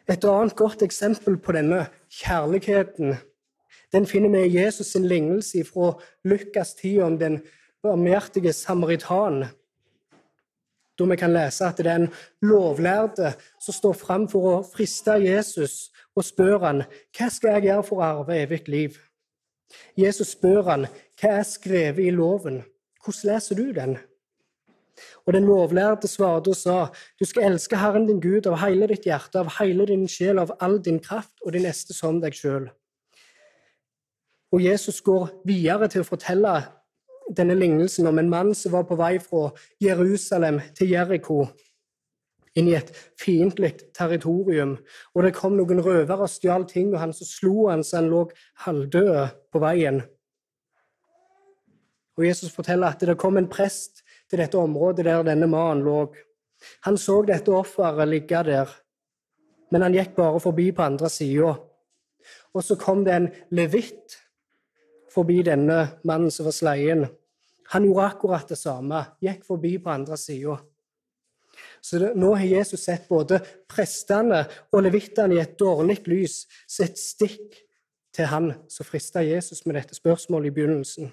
Et 0.08 0.24
annet 0.24 0.56
godt 0.56 0.82
eksempel 0.82 1.36
på 1.36 1.52
denne 1.52 1.86
kjærligheten 2.08 3.18
den 3.92 4.06
finner 4.06 4.28
vi 4.28 4.44
i 4.44 4.58
Jesus' 4.58 4.92
sin 4.92 5.06
lignelse 5.08 5.64
fra 5.64 5.94
Lukas 6.24 6.74
10 6.74 7.00
om 7.00 7.18
den 7.18 7.40
barmhjertige 7.82 8.52
samaritan. 8.52 9.44
Da 10.98 11.04
vi 11.04 11.16
kan 11.16 11.32
lese 11.32 11.64
at 11.64 11.78
det 11.78 11.86
er 11.86 12.02
en 12.02 12.12
lovlærde 12.42 13.32
som 13.60 13.74
står 13.74 13.92
fram 13.92 14.26
for 14.28 14.50
å 14.50 14.62
friste 14.66 15.14
Jesus, 15.22 15.92
og 16.16 16.26
spør 16.26 16.58
han, 16.66 16.82
hva 17.16 17.30
skal 17.30 17.56
jeg 17.56 17.68
gjøre 17.68 17.86
for 17.86 18.02
å 18.02 18.08
arve 18.08 18.40
evig 18.42 18.66
liv. 18.68 18.98
Jesus 19.96 20.34
spør 20.34 20.62
han, 20.68 20.86
hva 21.20 21.38
er 21.38 21.46
skrevet 21.46 22.04
i 22.04 22.10
loven? 22.10 22.64
Hvordan 23.04 23.32
leser 23.32 23.56
du 23.56 23.70
den? 23.72 23.96
Og 25.28 25.34
den 25.36 25.44
lovlærde 25.44 26.08
svarte 26.08 26.54
og 26.54 26.56
sa, 26.56 26.78
du 27.20 27.26
skal 27.28 27.50
elske 27.50 27.76
Herren 27.76 28.06
din 28.08 28.20
Gud 28.24 28.46
av 28.48 28.62
hele 28.62 28.86
ditt 28.88 29.04
hjerte, 29.04 29.42
av 29.42 29.50
hele 29.58 29.84
din 29.90 30.06
sjel, 30.08 30.40
av 30.40 30.54
all 30.64 30.78
din 30.80 31.02
kraft, 31.04 31.34
og 31.44 31.52
din 31.52 31.66
neste 31.68 31.92
som 31.92 32.16
deg 32.22 32.32
sjøl. 32.32 32.70
Og 34.56 34.64
Jesus 34.64 35.02
går 35.04 35.28
videre 35.44 35.90
til 35.92 36.00
å 36.00 36.08
fortelle 36.08 36.54
denne 37.36 37.58
lignelsen 37.58 38.08
om 38.08 38.16
en 38.16 38.32
mann 38.32 38.54
som 38.56 38.72
var 38.72 38.88
på 38.88 38.96
vei 38.96 39.18
fra 39.20 39.50
Jerusalem 39.84 40.62
til 40.78 40.94
Jeriko, 40.94 41.42
inn 42.56 42.72
i 42.72 42.78
et 42.78 42.88
fiendtlig 43.20 43.74
territorium. 43.92 44.78
Og 45.12 45.28
det 45.28 45.36
kom 45.36 45.60
noen 45.60 45.84
røvere 45.84 46.24
og 46.24 46.32
stjal 46.32 46.64
ting, 46.72 46.94
og 46.94 47.02
han 47.04 47.12
så 47.12 47.28
slo 47.28 47.68
han 47.68 47.84
så 47.84 48.00
han 48.00 48.08
lå 48.14 48.24
halvdød 48.64 49.36
på 49.52 49.60
veien. 49.60 50.00
Og 52.16 52.24
Jesus 52.26 52.50
forteller 52.50 52.96
at 52.96 53.04
det 53.04 53.20
kom 53.20 53.36
en 53.36 53.52
prest 53.52 54.02
til 54.28 54.42
dette 54.42 54.60
området 54.60 55.06
der 55.06 55.24
denne 55.26 55.48
mannen 55.50 55.84
lå. 55.86 55.98
Han 56.86 56.98
så 56.98 57.20
dette 57.26 57.54
offeret 57.54 58.08
ligge 58.08 58.42
der, 58.46 58.70
men 59.70 59.84
han 59.84 59.94
gikk 59.94 60.16
bare 60.16 60.40
forbi 60.42 60.70
på 60.72 60.84
andre 60.84 61.10
sida. 61.12 61.54
Og 62.54 62.64
så 62.64 62.76
kom 62.80 63.04
det 63.06 63.14
en 63.14 63.28
levitt 63.54 64.18
forbi 65.12 65.42
denne 65.46 65.84
mannen 66.08 66.32
som 66.34 66.48
var 66.48 66.56
sleien. 66.56 67.06
Han 67.72 67.84
gjorde 67.84 68.08
akkurat 68.08 68.48
det 68.48 68.58
samme, 68.58 69.04
gikk 69.22 69.44
forbi 69.46 69.76
på 69.82 69.92
andre 69.92 70.16
sida. 70.20 70.58
Så 71.80 71.98
det, 71.98 72.12
nå 72.18 72.32
har 72.34 72.46
Jesus 72.46 72.84
sett 72.86 73.08
både 73.08 73.40
prestene 73.70 74.44
og 74.72 74.82
levittene 74.84 75.36
i 75.36 75.42
et 75.42 75.56
dårlig 75.58 76.00
lys, 76.08 76.42
sett 76.68 76.98
stikk 76.98 77.58
til 78.14 78.30
han 78.30 78.52
som 78.70 78.86
frista 78.86 79.22
Jesus 79.22 79.64
med 79.66 79.78
dette 79.78 79.96
spørsmålet 79.98 80.50
i 80.50 80.54
begynnelsen. 80.56 81.10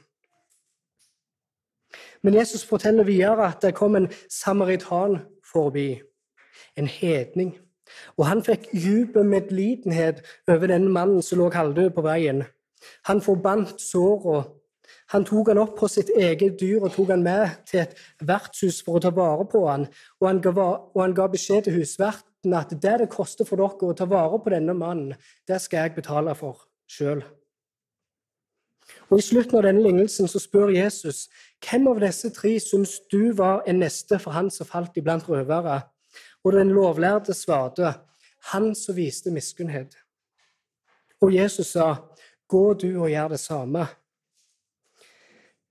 Men 2.23 2.33
Jesus 2.33 2.65
forteller 2.65 3.03
videre 3.07 3.47
at 3.47 3.61
det 3.61 3.75
kom 3.75 3.95
en 3.95 4.09
samaritan 4.29 5.19
forbi, 5.51 6.01
en 6.77 6.87
hedning. 6.87 7.55
Og 8.17 8.25
han 8.27 8.43
fikk 8.43 8.69
dyp 8.73 9.17
medlidenhet 9.23 10.21
over 10.47 10.67
den 10.71 10.87
mannen 10.91 11.21
som 11.23 11.39
lå 11.39 11.49
halvdød 11.53 11.89
på 11.95 12.03
veien. 12.05 12.43
Han 13.09 13.21
forbandt 13.21 13.81
såra. 13.81 14.43
Han 15.13 15.25
tok 15.25 15.51
han 15.51 15.61
opp 15.61 15.75
på 15.79 15.89
sitt 15.89 16.09
eget 16.17 16.59
dyr 16.61 16.83
og 16.83 16.93
tok 16.93 17.11
han 17.13 17.23
med 17.25 17.59
til 17.69 17.83
et 17.83 17.95
vertshus 18.25 18.81
for 18.85 18.97
å 18.97 19.03
ta 19.05 19.11
vare 19.13 19.45
på 19.49 19.65
han. 19.67 19.87
Og 20.21 20.29
han 20.29 20.41
ga, 20.41 20.53
og 20.93 21.01
han 21.01 21.15
ga 21.17 21.27
beskjed 21.31 21.67
til 21.67 21.79
husverten 21.79 22.57
at 22.57 22.73
det 22.73 22.99
det 23.01 23.09
koster 23.13 23.47
for 23.47 23.61
dere 23.61 23.91
å 23.91 23.97
ta 23.97 24.09
vare 24.09 24.41
på 24.41 24.53
denne 24.53 24.77
mannen, 24.77 25.15
det 25.47 25.61
skal 25.61 25.85
jeg 25.85 25.97
betale 25.99 26.35
for 26.37 26.65
sjøl. 26.89 27.23
Og 29.09 29.19
I 29.19 29.25
slutten 29.25 29.59
av 29.59 29.65
denne 29.67 29.83
lignelsen 29.85 30.29
så 30.29 30.41
spør 30.41 30.73
Jesus 30.73 31.27
hvem 31.65 31.87
av 31.91 32.01
disse 32.01 32.31
tre 32.33 32.55
syns 32.61 32.97
du 33.11 33.33
var 33.37 33.63
en 33.69 33.79
neste 33.83 34.17
for 34.21 34.33
han 34.33 34.49
som 34.53 34.67
falt 34.69 34.97
iblant 34.97 35.27
røvere? 35.29 35.81
Og 36.45 36.53
den 36.53 36.73
lovlærde 36.73 37.33
svarte, 37.33 37.93
han 38.51 38.73
som 38.77 38.97
viste 38.97 39.31
miskunnhet. 39.33 39.95
Og 41.21 41.33
Jesus 41.33 41.73
sa, 41.73 41.95
gå 42.47 42.73
du 42.73 42.89
og 43.01 43.09
gjør 43.09 43.33
det 43.33 43.39
samme. 43.39 43.85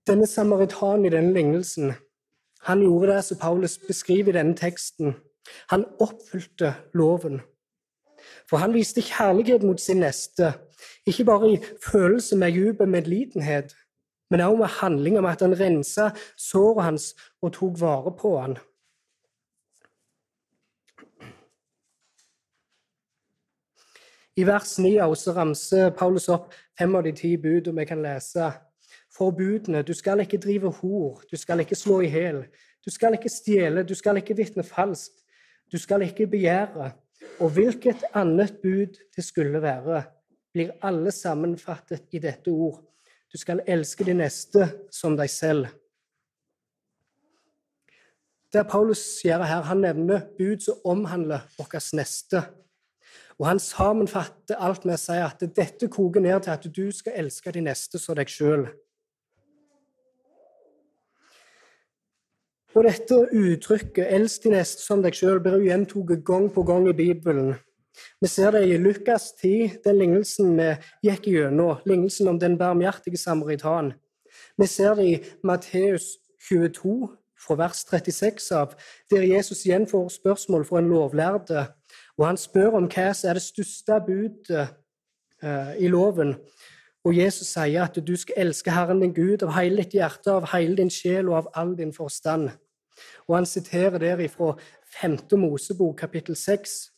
Denne 0.07 0.27
samaritanen 0.27 1.05
i 1.07 1.13
denne 1.13 1.33
lignelsen 1.33 1.93
han 2.65 2.81
gjorde 2.81 3.13
det 3.13 3.23
som 3.25 3.37
Paulus 3.37 3.77
beskriver 3.77 4.33
i 4.33 4.37
denne 4.39 4.55
teksten. 4.57 5.15
Han 5.69 5.85
oppfylte 6.01 6.73
loven. 6.93 7.41
For 8.49 8.57
han 8.57 8.73
viste 8.73 9.03
kjærlighet 9.05 9.63
mot 9.63 9.81
sin 9.81 10.01
neste, 10.01 10.53
ikke 11.05 11.25
bare 11.25 11.51
i 11.53 11.59
følelse 11.91 12.37
med 12.37 12.53
dyp 12.53 12.87
medlidenhet, 12.87 13.75
men 14.29 14.41
også 14.41 14.57
med 14.57 14.67
handling 14.67 15.17
om 15.17 15.25
at 15.25 15.41
han 15.41 15.59
rensa 15.59 16.09
såret 16.37 16.83
hans 16.83 17.15
og 17.41 17.53
tok 17.53 17.79
vare 17.81 18.15
på 18.17 18.37
han. 18.39 18.57
I 24.35 24.43
vers 24.43 24.79
9 24.79 24.97
også 24.99 25.31
ramser 25.31 25.93
Paulus 25.95 26.27
opp 26.29 26.53
fem 26.79 26.95
av 26.95 27.05
de 27.05 27.13
ti 27.15 27.37
bud, 27.39 27.69
og 27.71 27.77
vi 27.77 27.85
kan 27.87 28.01
lese 28.03 28.49
forbudene. 29.15 29.83
Du 29.87 29.93
skal 29.95 30.19
ikke 30.25 30.41
drive 30.43 30.73
hor, 30.81 31.21
du 31.31 31.37
skal 31.39 31.63
ikke 31.63 31.77
slå 31.79 32.01
i 32.03 32.09
hjel, 32.11 32.41
du 32.83 32.91
skal 32.91 33.15
ikke 33.15 33.31
stjele, 33.31 33.85
du 33.87 33.95
skal 33.95 34.19
ikke 34.19 34.35
vitne 34.35 34.65
falskt, 34.67 35.23
du 35.71 35.77
skal 35.79 36.03
ikke 36.03 36.27
begjære. 36.27 36.91
Og 37.39 37.49
hvilket 37.55 38.03
annet 38.13 38.57
bud 38.63 38.99
det 39.15 39.23
skulle 39.23 39.61
være, 39.61 40.03
blir 40.55 40.71
alle 40.87 41.11
sammenfattet 41.11 42.13
i 42.15 42.21
dette 42.23 42.51
ord. 42.51 42.79
Du 43.31 43.37
skal 43.37 43.59
elske 43.67 44.05
de 44.07 44.13
neste 44.15 44.69
som 44.93 45.17
deg 45.19 45.27
selv. 45.31 45.67
Det 48.53 48.63
Paulus 48.71 49.01
gjør 49.25 49.43
her, 49.43 49.65
han 49.67 49.83
nevner 49.83 50.29
bud 50.37 50.63
som 50.63 50.79
omhandler 50.87 51.43
vårt 51.57 51.75
neste. 51.97 52.45
Og 53.35 53.49
han 53.49 53.59
sammenfatter 53.59 54.55
alt 54.63 54.87
med 54.87 54.95
å 54.95 55.01
si 55.01 55.19
at 55.19 55.43
dette 55.57 55.91
koker 55.91 56.23
ned 56.23 56.45
til 56.45 56.55
at 56.55 56.69
du 56.71 56.85
skal 56.95 57.19
elske 57.25 57.51
de 57.51 57.65
neste 57.65 57.99
som 57.99 58.15
deg 58.15 58.31
sjøl. 58.31 58.69
Og 62.75 62.83
dette 62.83 63.15
uttrykket 63.31 64.07
'elsk 64.07 64.43
de 64.43 64.55
neste 64.55 64.81
som 64.83 65.03
deg 65.03 65.15
sjøl' 65.15 65.43
blir 65.43 65.63
gjentatt 65.63 66.23
gang 66.23 66.47
på 66.51 66.63
gang 66.63 66.87
i 66.87 66.93
Bibelen. 66.93 67.55
Vi 68.21 68.27
ser 68.27 68.51
det 68.55 68.63
i 68.67 68.77
Lukas 68.77 69.31
10, 69.41 69.81
den 69.85 69.99
lignelsen 69.99 70.55
vi 70.57 70.71
gikk 71.09 71.29
gjennom, 71.31 71.81
lignelsen 71.85 72.27
om 72.31 72.39
den 72.39 72.57
barmhjertige 72.57 73.17
samaritan. 73.17 73.93
Vi 74.57 74.67
ser 74.67 74.95
det 74.95 75.05
i 75.05 75.19
Matteus 75.43 76.17
22, 76.49 77.09
fra 77.45 77.57
vers 77.59 77.83
36 77.85 78.51
av, 78.55 78.73
der 79.11 79.25
Jesus 79.27 79.65
igjen 79.65 79.87
får 79.87 80.09
spørsmål 80.15 80.65
fra 80.65 80.79
en 80.79 80.89
lovlærde. 80.89 81.65
Og 82.17 82.27
han 82.27 82.39
spør 82.39 82.79
om 82.79 82.87
hva 82.89 83.11
som 83.13 83.29
er 83.29 83.39
det 83.39 83.45
største 83.45 83.99
budet 84.07 84.67
uh, 85.43 85.73
i 85.77 85.91
loven. 85.91 86.35
Og 87.05 87.13
Jesus 87.17 87.51
sier 87.53 87.85
at 87.85 87.97
du 88.01 88.15
skal 88.17 88.47
elske 88.47 88.73
Herren 88.73 89.03
din 89.03 89.13
Gud 89.13 89.43
av 89.45 89.53
hele 89.59 89.83
ditt 89.83 89.93
hjerte, 89.99 90.31
av 90.33 90.47
hele 90.55 90.77
din 90.79 90.89
sjel 90.89 91.29
og 91.29 91.43
av 91.43 91.51
all 91.53 91.75
din 91.77 91.93
forstand. 91.93 92.49
Og 93.27 93.35
han 93.37 93.45
siterer 93.45 93.99
der 94.01 94.23
ifra 94.23 94.55
5. 95.01 95.19
Mosebok 95.37 95.99
kapittel 95.99 96.35
6. 96.39 96.94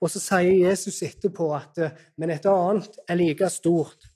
Og 0.00 0.10
så 0.12 0.20
sier 0.20 0.68
Jesus 0.68 1.00
etterpå 1.06 1.48
at 1.56 1.80
men 2.20 2.34
et 2.34 2.46
annet 2.50 2.98
er 3.08 3.18
like 3.18 3.48
stort. 3.50 4.08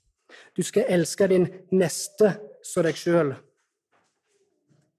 Du 0.55 0.61
skal 0.63 0.89
elske 0.89 1.27
din 1.27 1.47
neste 1.73 2.35
som 2.63 2.85
deg 2.85 2.99
sjøl. 2.99 3.33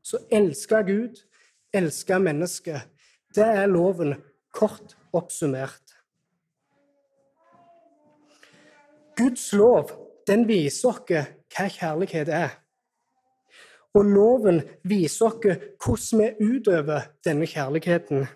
Så 0.03 0.19
elske 0.35 0.83
Gud, 0.89 1.23
elske 1.73 2.19
mennesket. 2.19 2.91
Det 3.35 3.47
er 3.47 3.71
loven, 3.71 4.17
kort 4.53 4.97
oppsummert. 5.15 5.95
Guds 9.17 9.53
lov 9.53 9.93
den 10.27 10.47
viser 10.49 10.91
oss 10.91 11.03
hva 11.07 11.69
kjærlighet 11.69 12.29
er. 12.33 12.59
Og 13.93 14.09
loven 14.09 14.63
viser 14.89 15.29
oss 15.29 15.41
hvordan 15.85 16.23
vi 16.23 16.57
utøver 16.57 17.11
denne 17.25 17.47
kjærligheten. 17.47 18.27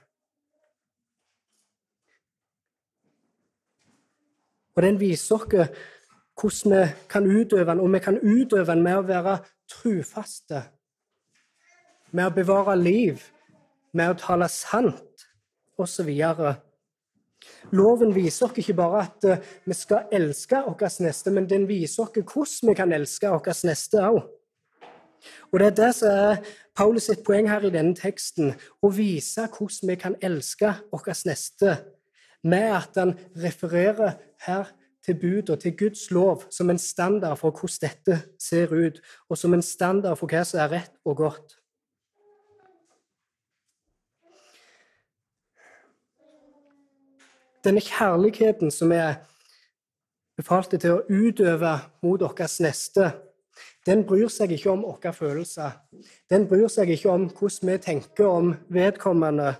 Og 4.76 4.83
den 4.83 5.00
viser 5.00 5.37
oss 5.37 5.47
hvordan 6.37 6.73
vi 6.73 6.83
kan 7.09 7.26
utøve 7.26 7.71
den, 7.71 7.80
og 7.80 7.92
vi 7.92 7.99
kan 7.99 8.18
utøve 8.21 8.66
den 8.75 8.83
med 8.85 8.99
å 8.99 9.06
være 9.09 9.38
trufaste, 9.73 10.62
med 12.12 12.28
å 12.28 12.35
bevare 12.37 12.76
liv, 12.76 13.23
med 13.97 14.12
å 14.12 14.18
tale 14.21 14.49
sant, 14.52 15.25
osv. 15.80 16.11
Loven 17.73 18.12
viser 18.14 18.47
oss 18.47 18.61
ikke 18.61 18.76
bare 18.76 19.02
at 19.06 19.25
eh, 19.25 19.42
vi 19.64 19.75
skal 19.76 20.12
elske 20.14 20.61
vår 20.66 21.00
neste, 21.04 21.33
men 21.33 21.49
den 21.49 21.66
viser 21.68 22.04
oss 22.04 22.12
hvordan 22.14 22.71
vi 22.71 22.76
kan 22.76 22.92
elske 22.92 23.33
vår 23.33 23.66
neste 23.66 24.04
òg. 24.04 24.23
Og 25.52 25.59
Det 25.59 25.66
er 25.66 25.76
det 25.76 25.92
som 25.97 26.09
er 26.12 26.40
Paulus 26.76 27.09
sitt 27.09 27.25
poeng 27.25 27.49
her 27.49 27.64
i 27.64 27.73
denne 27.73 27.97
teksten, 27.97 28.52
å 28.83 28.92
vise 28.92 29.49
hvordan 29.49 29.90
vi 29.90 29.97
kan 30.00 30.16
elske 30.23 30.75
vår 30.92 31.12
neste, 31.26 31.78
med 32.46 32.72
at 32.78 32.98
han 32.98 33.14
refererer 33.36 34.16
her 34.46 34.70
til 35.04 35.18
bud 35.20 35.50
og 35.50 35.60
til 35.60 35.76
Guds 35.78 36.10
lov 36.10 36.42
som 36.50 36.70
en 36.70 36.78
standard 36.78 37.38
for 37.38 37.50
hvordan 37.50 37.90
dette 37.90 38.22
ser 38.42 38.72
ut, 38.72 39.00
og 39.28 39.38
som 39.38 39.54
en 39.54 39.62
standard 39.62 40.18
for 40.18 40.30
hva 40.30 40.42
som 40.46 40.62
er 40.62 40.72
rett 40.78 40.94
og 41.04 41.16
godt. 41.22 41.58
Denne 47.66 47.82
kjærligheten 47.82 48.70
som 48.70 48.92
er 48.94 49.16
befalte 50.38 50.78
til 50.78 50.92
å 50.94 51.04
utøve 51.10 51.72
mot 52.04 52.20
deres 52.22 52.60
neste, 52.62 53.10
den 53.86 54.04
bryr 54.06 54.28
seg 54.30 54.52
ikke 54.54 54.70
om 54.70 54.84
våre 54.84 55.12
følelser. 55.14 55.78
Den 56.30 56.46
bryr 56.50 56.68
seg 56.70 56.90
ikke 56.94 57.10
om 57.10 57.28
hvordan 57.30 57.70
vi 57.72 57.78
tenker 57.82 58.26
om 58.28 58.52
vedkommende. 58.68 59.54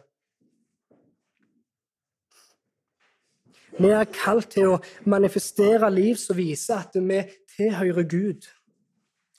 Vi 3.77 3.91
er 3.93 4.07
kalt 4.09 4.55
til 4.55 4.71
å 4.73 4.77
manifestere 5.05 5.91
liv 5.93 6.17
som 6.17 6.39
viser 6.39 6.79
at 6.81 6.95
vi 6.97 7.19
tilhører 7.59 8.07
Gud. 8.09 8.47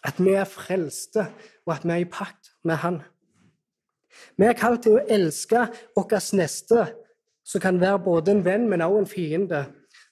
At 0.06 0.20
vi 0.22 0.36
er 0.38 0.46
frelste, 0.46 1.26
og 1.66 1.74
at 1.74 1.86
vi 1.88 1.96
er 1.96 2.04
i 2.04 2.10
pakt 2.12 2.52
med 2.64 2.78
Han. 2.84 3.00
Vi 4.38 4.46
er 4.46 4.54
kalt 4.58 4.84
til 4.86 5.00
å 5.00 5.06
elske 5.10 5.64
vår 5.98 6.36
neste 6.38 6.86
som 7.48 7.64
kan 7.64 7.82
være 7.82 8.04
både 8.06 8.36
en 8.36 8.44
venn, 8.46 8.70
men 8.70 8.82
også 8.86 9.00
en 9.00 9.10
fiende. 9.10 9.64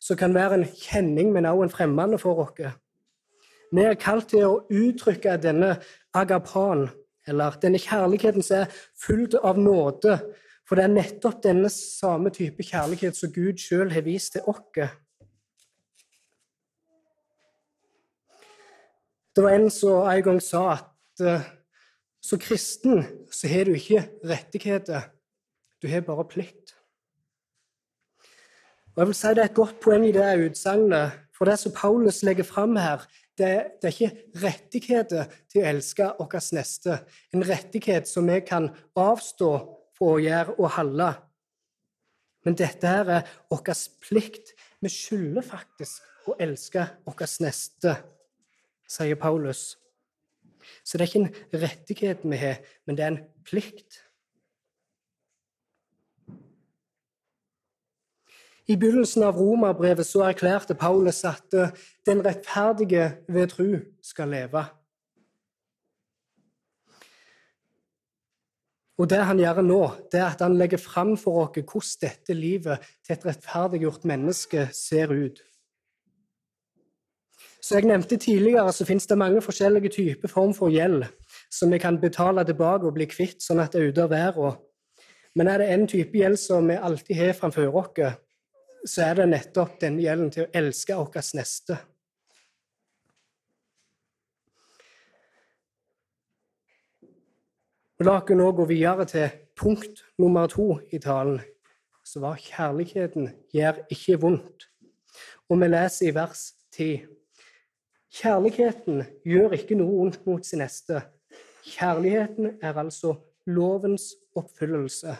Som 0.01 0.17
kan 0.17 0.33
være 0.33 0.57
en 0.57 0.65
kjenning, 0.65 1.31
men 1.33 1.45
også 1.45 1.63
en 1.63 1.75
fremmed 1.75 2.17
for 2.17 2.41
oss. 2.41 2.73
Vi 3.71 3.81
er 3.81 3.93
kalt 3.93 4.29
til 4.29 4.45
å 4.45 4.63
uttrykke 4.71 5.37
denne 5.37 5.75
agapan, 6.13 6.87
eller 7.27 7.57
denne 7.61 7.81
kjærligheten 7.81 8.41
som 8.45 8.63
er 8.63 8.73
fullt 9.05 9.37
av 9.43 9.59
nåde. 9.59 10.17
For 10.65 10.77
det 10.77 10.85
er 10.87 10.95
nettopp 10.95 11.43
denne 11.45 11.69
samme 11.69 12.31
type 12.33 12.65
kjærlighet 12.65 13.17
som 13.17 13.33
Gud 13.33 13.61
sjøl 13.61 13.91
har 13.93 14.05
vist 14.05 14.33
til 14.33 14.47
oss. 14.49 14.89
Det 19.35 19.43
var 19.43 19.57
en 19.57 19.69
som 19.69 20.07
en 20.07 20.23
gang 20.23 20.39
sa 20.41 20.63
at 20.77 21.21
uh, 21.21 21.43
som 22.23 22.39
kristen 22.39 23.03
så 23.31 23.49
har 23.51 23.67
du 23.67 23.75
ikke 23.75 24.05
rettigheter, 24.25 25.11
du 25.81 25.89
har 25.91 26.05
bare 26.07 26.25
plikt. 26.25 26.73
Og 28.95 29.03
jeg 29.03 29.07
vil 29.07 29.17
si 29.19 29.27
Det 29.27 29.43
er 29.43 29.49
et 29.51 29.59
godt 29.59 29.79
poeng 29.83 30.05
i 30.07 30.15
det 30.15 30.49
utsagnet. 30.49 31.11
For 31.35 31.45
det 31.45 31.59
som 31.59 31.73
Paulus 31.75 32.23
legger 32.23 32.47
fram 32.47 32.77
her, 32.79 33.03
det, 33.37 33.75
det, 33.81 33.89
er 33.89 33.91
ikke 33.91 34.39
rettigheter 34.39 35.25
til 35.51 35.61
å 35.61 35.67
elske 35.67 36.07
vår 36.15 36.37
neste. 36.55 36.99
En 37.35 37.43
rettighet 37.43 38.07
som 38.07 38.31
vi 38.31 38.39
kan 38.39 38.69
avstå 38.95 39.51
fra 39.95 40.15
å 40.15 40.21
gjøre 40.21 40.57
og 40.59 40.73
holde. 40.77 41.09
Men 42.45 42.57
dette 42.59 42.89
her 42.89 43.09
er 43.09 43.31
vår 43.49 43.79
plikt. 44.03 44.53
Vi 44.83 44.91
skylder 44.91 45.45
faktisk 45.45 46.29
å 46.29 46.35
elske 46.41 46.85
vår 47.07 47.25
neste, 47.41 47.95
sier 48.87 49.17
Paulus. 49.17 49.73
Så 50.85 50.97
det 50.97 51.05
er 51.05 51.11
ikke 51.11 51.23
en 51.23 51.61
rettighet 51.61 52.25
vi 52.25 52.41
har, 52.41 52.59
men 52.85 52.97
det 52.97 53.05
er 53.05 53.13
en 53.13 53.23
plikt. 53.45 54.01
I 58.65 58.77
begynnelsen 58.81 59.21
av 59.27 59.37
romerbrevet 59.37 60.07
så 60.07 60.23
erklærte 60.25 60.73
Paulus 60.77 61.21
at 61.27 61.53
eh, 61.53 61.73
den 62.05 62.23
rettferdige 62.25 63.11
ved 63.29 63.51
tru 63.53 63.75
skal 64.01 64.31
leve. 64.33 64.63
Og 68.97 69.09
Det 69.09 69.19
han 69.27 69.39
gjør 69.39 69.59
nå, 69.61 69.81
det 70.11 70.21
er 70.21 70.29
at 70.29 70.41
han 70.41 70.55
legger 70.55 70.79
fram 70.79 71.17
for 71.19 71.41
oss 71.43 71.57
hvordan 71.57 71.97
dette 72.01 72.33
livet 72.33 72.85
til 73.03 73.17
et 73.17 73.25
rettferdiggjort 73.27 74.05
menneske 74.07 74.69
ser 74.71 75.11
ut. 75.11 75.41
Som 77.59 77.79
jeg 77.79 77.89
nevnte 77.89 78.17
tidligere, 78.21 78.71
så 78.71 78.85
finnes 78.85 79.07
det 79.09 79.17
mange 79.17 79.41
forskjellige 79.41 79.89
typer 79.89 80.29
form 80.29 80.53
for 80.53 80.69
gjeld 80.69 81.07
som 81.51 81.71
vi 81.71 81.79
kan 81.81 81.97
betale 81.99 82.43
tilbake 82.45 82.85
og 82.85 82.93
bli 82.93 83.07
kvitt, 83.09 83.41
sånn 83.41 83.59
at 83.63 83.73
det 83.73 83.81
er 83.81 83.89
ute 83.89 84.05
av 84.05 84.13
verden. 84.13 84.59
Men 85.35 85.49
er 85.51 85.59
det 85.59 85.71
en 85.73 85.87
type 85.89 86.15
gjeld 86.15 86.39
som 86.39 86.69
vi 86.69 86.77
alltid 86.77 87.17
har 87.19 87.33
framfor 87.35 87.75
oss, 87.81 88.13
så 88.85 89.09
er 89.09 89.19
det 89.19 89.27
nettopp 89.31 89.79
denne 89.81 90.03
gjelden 90.05 90.31
til 90.31 90.45
å 90.45 90.51
elske 90.55 90.95
vår 90.95 91.33
neste. 91.35 91.79
La 98.05 98.19
oss 98.19 98.35
nå 98.37 98.51
gå 98.53 98.65
videre 98.69 99.05
til 99.09 99.31
punkt 99.57 100.03
nummer 100.21 100.45
to 100.51 100.75
i 100.93 100.99
talen, 101.01 101.39
som 102.05 102.21
var 102.21 102.35
'Kjærligheten 102.37 103.31
gjør 103.53 103.79
ikke 103.89 104.17
vondt'. 104.21 104.65
Og 105.49 105.61
vi 105.61 105.67
leser 105.67 106.07
i 106.07 106.13
vers 106.13 106.53
10. 106.71 107.05
Kjærligheten 108.13 109.01
gjør 109.25 109.55
ikke 109.57 109.75
noe 109.79 109.97
vondt 109.97 110.25
mot 110.25 110.45
sin 110.45 110.59
neste. 110.59 111.01
Kjærligheten 111.63 112.59
er 112.61 112.77
altså 112.77 113.15
lovens 113.45 114.13
oppfyllelse. 114.35 115.17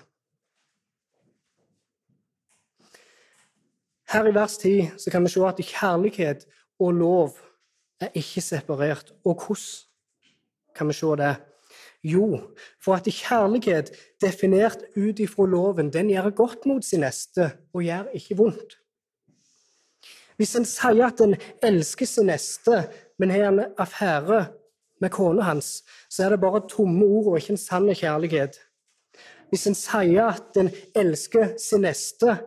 Her 4.14 4.28
i 4.28 4.36
vers 4.36 4.58
10 4.58 4.92
så 4.98 5.12
kan 5.12 5.24
vi 5.24 5.30
se 5.30 5.48
at 5.48 5.58
kjærlighet 5.58 6.46
og 6.80 6.94
lov 6.94 7.30
er 8.00 8.14
ikke 8.14 8.42
separert. 8.42 9.14
Og 9.26 9.34
hvordan 9.34 9.66
kan 10.76 10.88
vi 10.88 10.94
se 10.94 11.06
det? 11.18 11.36
Jo, 12.06 12.40
for 12.84 13.00
at 13.00 13.08
kjærlighet, 13.10 13.90
definert 14.22 14.84
ut 14.94 15.20
ifra 15.20 15.48
loven, 15.50 15.90
den 15.94 16.12
gjør 16.14 16.30
godt 16.38 16.68
mot 16.70 16.86
sin 16.86 17.02
neste 17.02 17.50
og 17.74 17.82
gjør 17.82 18.12
ikke 18.14 18.38
vondt. 18.38 18.76
Hvis 20.38 20.54
en 20.60 20.68
sier 20.68 21.08
at 21.08 21.24
en 21.24 21.34
elsker 21.64 22.06
sin 22.06 22.30
neste, 22.30 22.84
men 23.18 23.32
har 23.34 23.50
en 23.50 23.64
affære 23.82 24.44
med 25.02 25.10
kona 25.16 25.48
hans, 25.48 25.80
så 26.10 26.26
er 26.26 26.36
det 26.36 26.44
bare 26.44 26.68
tomme 26.70 27.06
ord 27.06 27.32
og 27.32 27.38
ikke 27.40 27.56
en 27.56 27.62
sann 27.62 27.90
kjærlighet. 27.90 28.60
Hvis 29.50 29.66
en 29.70 29.78
sier 29.78 30.36
at 30.36 30.60
en 30.60 30.70
elsker 30.96 31.56
sin 31.62 31.86
neste, 31.88 32.38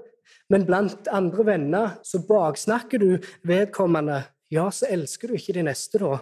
men 0.52 0.66
blant 0.68 1.08
andre 1.12 1.46
venner 1.46 1.96
så 2.06 2.20
baksnakker 2.28 3.02
du 3.02 3.08
vedkommende, 3.48 4.22
ja, 4.52 4.68
så 4.70 4.86
elsker 4.88 5.28
du 5.28 5.36
ikke 5.36 5.56
de 5.58 5.66
neste 5.66 6.00
da. 6.00 6.20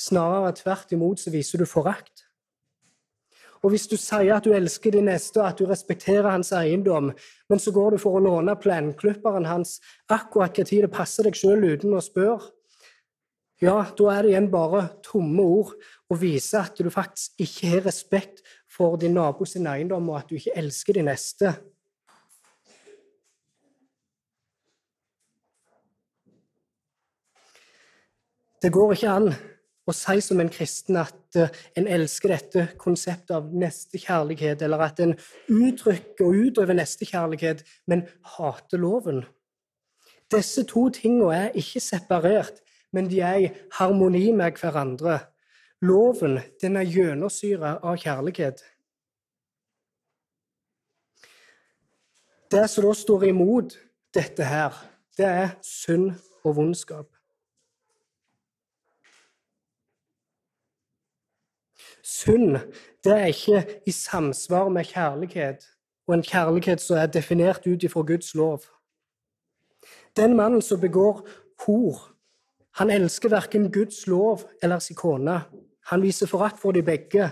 Snarere 0.00 0.54
tvert 0.58 0.92
imot 0.94 1.20
så 1.22 1.32
viser 1.32 1.60
du 1.60 1.66
forakt. 1.68 2.23
Og 3.64 3.72
hvis 3.72 3.86
du 3.88 3.96
sier 3.96 4.34
at 4.36 4.44
du 4.44 4.52
elsker 4.52 4.92
de 4.92 5.00
neste, 5.06 5.40
og 5.40 5.48
at 5.48 5.60
du 5.60 5.64
respekterer 5.70 6.28
hans 6.28 6.52
eiendom, 6.52 7.08
men 7.48 7.62
så 7.62 7.72
går 7.72 7.94
du 7.94 8.02
for 8.02 8.18
å 8.18 8.24
låne 8.24 8.52
plenklipperen 8.60 9.48
hans 9.48 9.78
akkurat 10.12 10.52
hva 10.52 10.68
tid 10.68 10.84
det 10.84 10.92
passer 10.92 11.24
deg 11.24 11.38
sjøl 11.38 11.64
uten 11.72 11.96
å 11.96 12.02
spørre, 12.04 12.52
ja, 13.62 13.78
da 13.96 14.08
er 14.12 14.26
det 14.26 14.32
igjen 14.32 14.50
bare 14.52 14.80
tomme 15.06 15.40
ord 15.40 15.70
og 16.10 16.18
viser 16.20 16.66
at 16.66 16.76
du 16.76 16.90
faktisk 16.92 17.38
ikke 17.40 17.70
har 17.70 17.84
respekt 17.86 18.42
for 18.68 18.98
din 19.00 19.14
nabo 19.16 19.46
sin 19.48 19.68
eiendom, 19.70 20.10
og 20.10 20.18
at 20.18 20.28
du 20.28 20.36
ikke 20.36 20.56
elsker 20.60 20.98
de 20.98 21.06
neste. 21.06 21.54
Det 28.60 28.72
går 28.74 28.94
ikke 28.96 29.16
an 29.22 29.32
å 29.84 29.92
si 29.96 30.20
som 30.24 30.40
en 30.40 30.52
kristen 30.52 31.00
at 31.00 31.23
eh, 31.36 31.52
en 31.78 31.86
elsker 31.90 32.34
dette 32.34 32.66
konseptet 32.80 33.34
av 33.36 33.52
nestekjærlighet, 33.54 34.62
eller 34.62 34.84
at 34.86 35.00
en 35.04 35.14
uttrykker 35.50 36.26
og 36.26 36.40
utøver 36.48 36.78
nestekjærlighet, 36.78 37.64
men 37.86 38.06
hater 38.36 38.80
loven. 38.80 39.24
Disse 40.32 40.64
to 40.68 40.88
tingene 40.94 41.32
er 41.36 41.58
ikke 41.58 41.82
separert, 41.82 42.60
men 42.92 43.10
de 43.10 43.20
er 43.20 43.40
i 43.42 43.50
harmoni 43.78 44.30
med 44.32 44.60
hverandre. 44.60 45.18
Loven 45.84 46.38
den 46.62 46.78
er 46.80 46.88
gjennomsyra 46.88 47.78
av 47.82 47.98
kjærlighet. 48.00 48.62
Det 52.50 52.68
som 52.70 52.86
da 52.86 52.92
står 52.94 53.28
imot 53.32 53.74
dette 54.14 54.46
her, 54.46 54.76
det 55.18 55.26
er 55.26 55.56
synd 55.62 56.12
og 56.44 56.56
vondskap. 56.56 57.13
Synd 62.14 62.58
det 63.04 63.12
er 63.12 63.26
ikke 63.26 63.80
i 63.86 63.90
samsvar 63.90 64.68
med 64.68 64.84
kjærlighet, 64.84 65.64
og 66.06 66.14
en 66.14 66.22
kjærlighet 66.22 66.80
som 66.80 66.96
er 66.96 67.06
definert 67.06 67.66
ut 67.66 67.82
ifra 67.82 68.00
Guds 68.00 68.34
lov. 68.34 68.62
Den 70.16 70.36
mannen 70.36 70.62
som 70.62 70.80
begår 70.80 71.24
hor, 71.66 72.10
han 72.74 72.90
elsker 72.90 73.28
verken 73.28 73.72
Guds 73.72 74.06
lov 74.06 74.40
eller 74.62 74.78
sin 74.78 74.96
kone. 74.96 75.40
Han 75.86 76.02
viser 76.02 76.26
forakt 76.26 76.60
for 76.60 76.72
de 76.72 76.82
begge. 76.82 77.30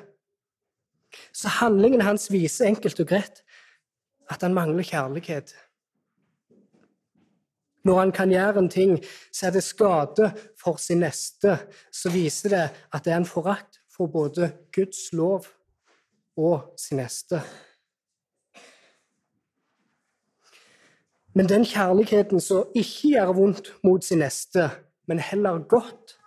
Så 1.32 1.48
handlingen 1.48 2.00
hans 2.00 2.32
viser 2.32 2.66
enkelt 2.66 3.00
og 3.00 3.06
greit 3.06 3.42
at 4.30 4.42
han 4.42 4.54
mangler 4.54 4.82
kjærlighet. 4.82 5.54
Når 7.84 7.98
han 7.98 8.12
kan 8.12 8.30
gjøre 8.30 8.58
en 8.58 8.70
ting 8.70 8.98
så 9.32 9.46
er 9.46 9.50
det 9.50 9.62
skade 9.62 10.32
for 10.62 10.76
sin 10.76 11.02
neste, 11.02 11.58
så 11.92 12.10
viser 12.10 12.48
det 12.48 12.66
at 12.92 13.04
det 13.04 13.12
er 13.12 13.16
en 13.16 13.26
forakt 13.26 13.81
for 14.02 14.06
både 14.06 14.52
Guds 14.74 15.12
lov 15.12 15.46
og 16.36 16.74
sin 16.78 16.98
neste. 16.98 17.38
Men 21.34 21.48
den 21.48 21.64
kjærligheten 21.64 22.40
som 22.40 22.72
ikke 22.74 23.12
gjør 23.12 23.32
vondt 23.36 23.70
mot 23.84 24.04
sin 24.04 24.18
neste, 24.18 24.70
men 25.06 25.18
heller 25.18 25.62
godt, 25.68 26.18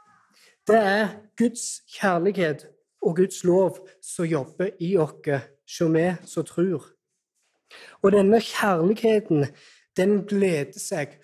det 0.68 0.80
er 0.80 1.08
Guds 1.38 1.82
kjærlighet 2.00 2.68
og 3.02 3.16
Guds 3.16 3.44
lov 3.44 3.84
som 4.02 4.26
jobber 4.26 4.72
i 4.80 4.96
oss, 4.98 5.44
som 5.68 5.94
vi 5.94 6.08
som 6.26 6.48
tror. 6.48 6.88
Og 8.02 8.12
denne 8.12 8.40
kjærligheten, 8.40 9.46
den 9.98 10.24
gleder 10.28 10.80
seg 10.80 11.20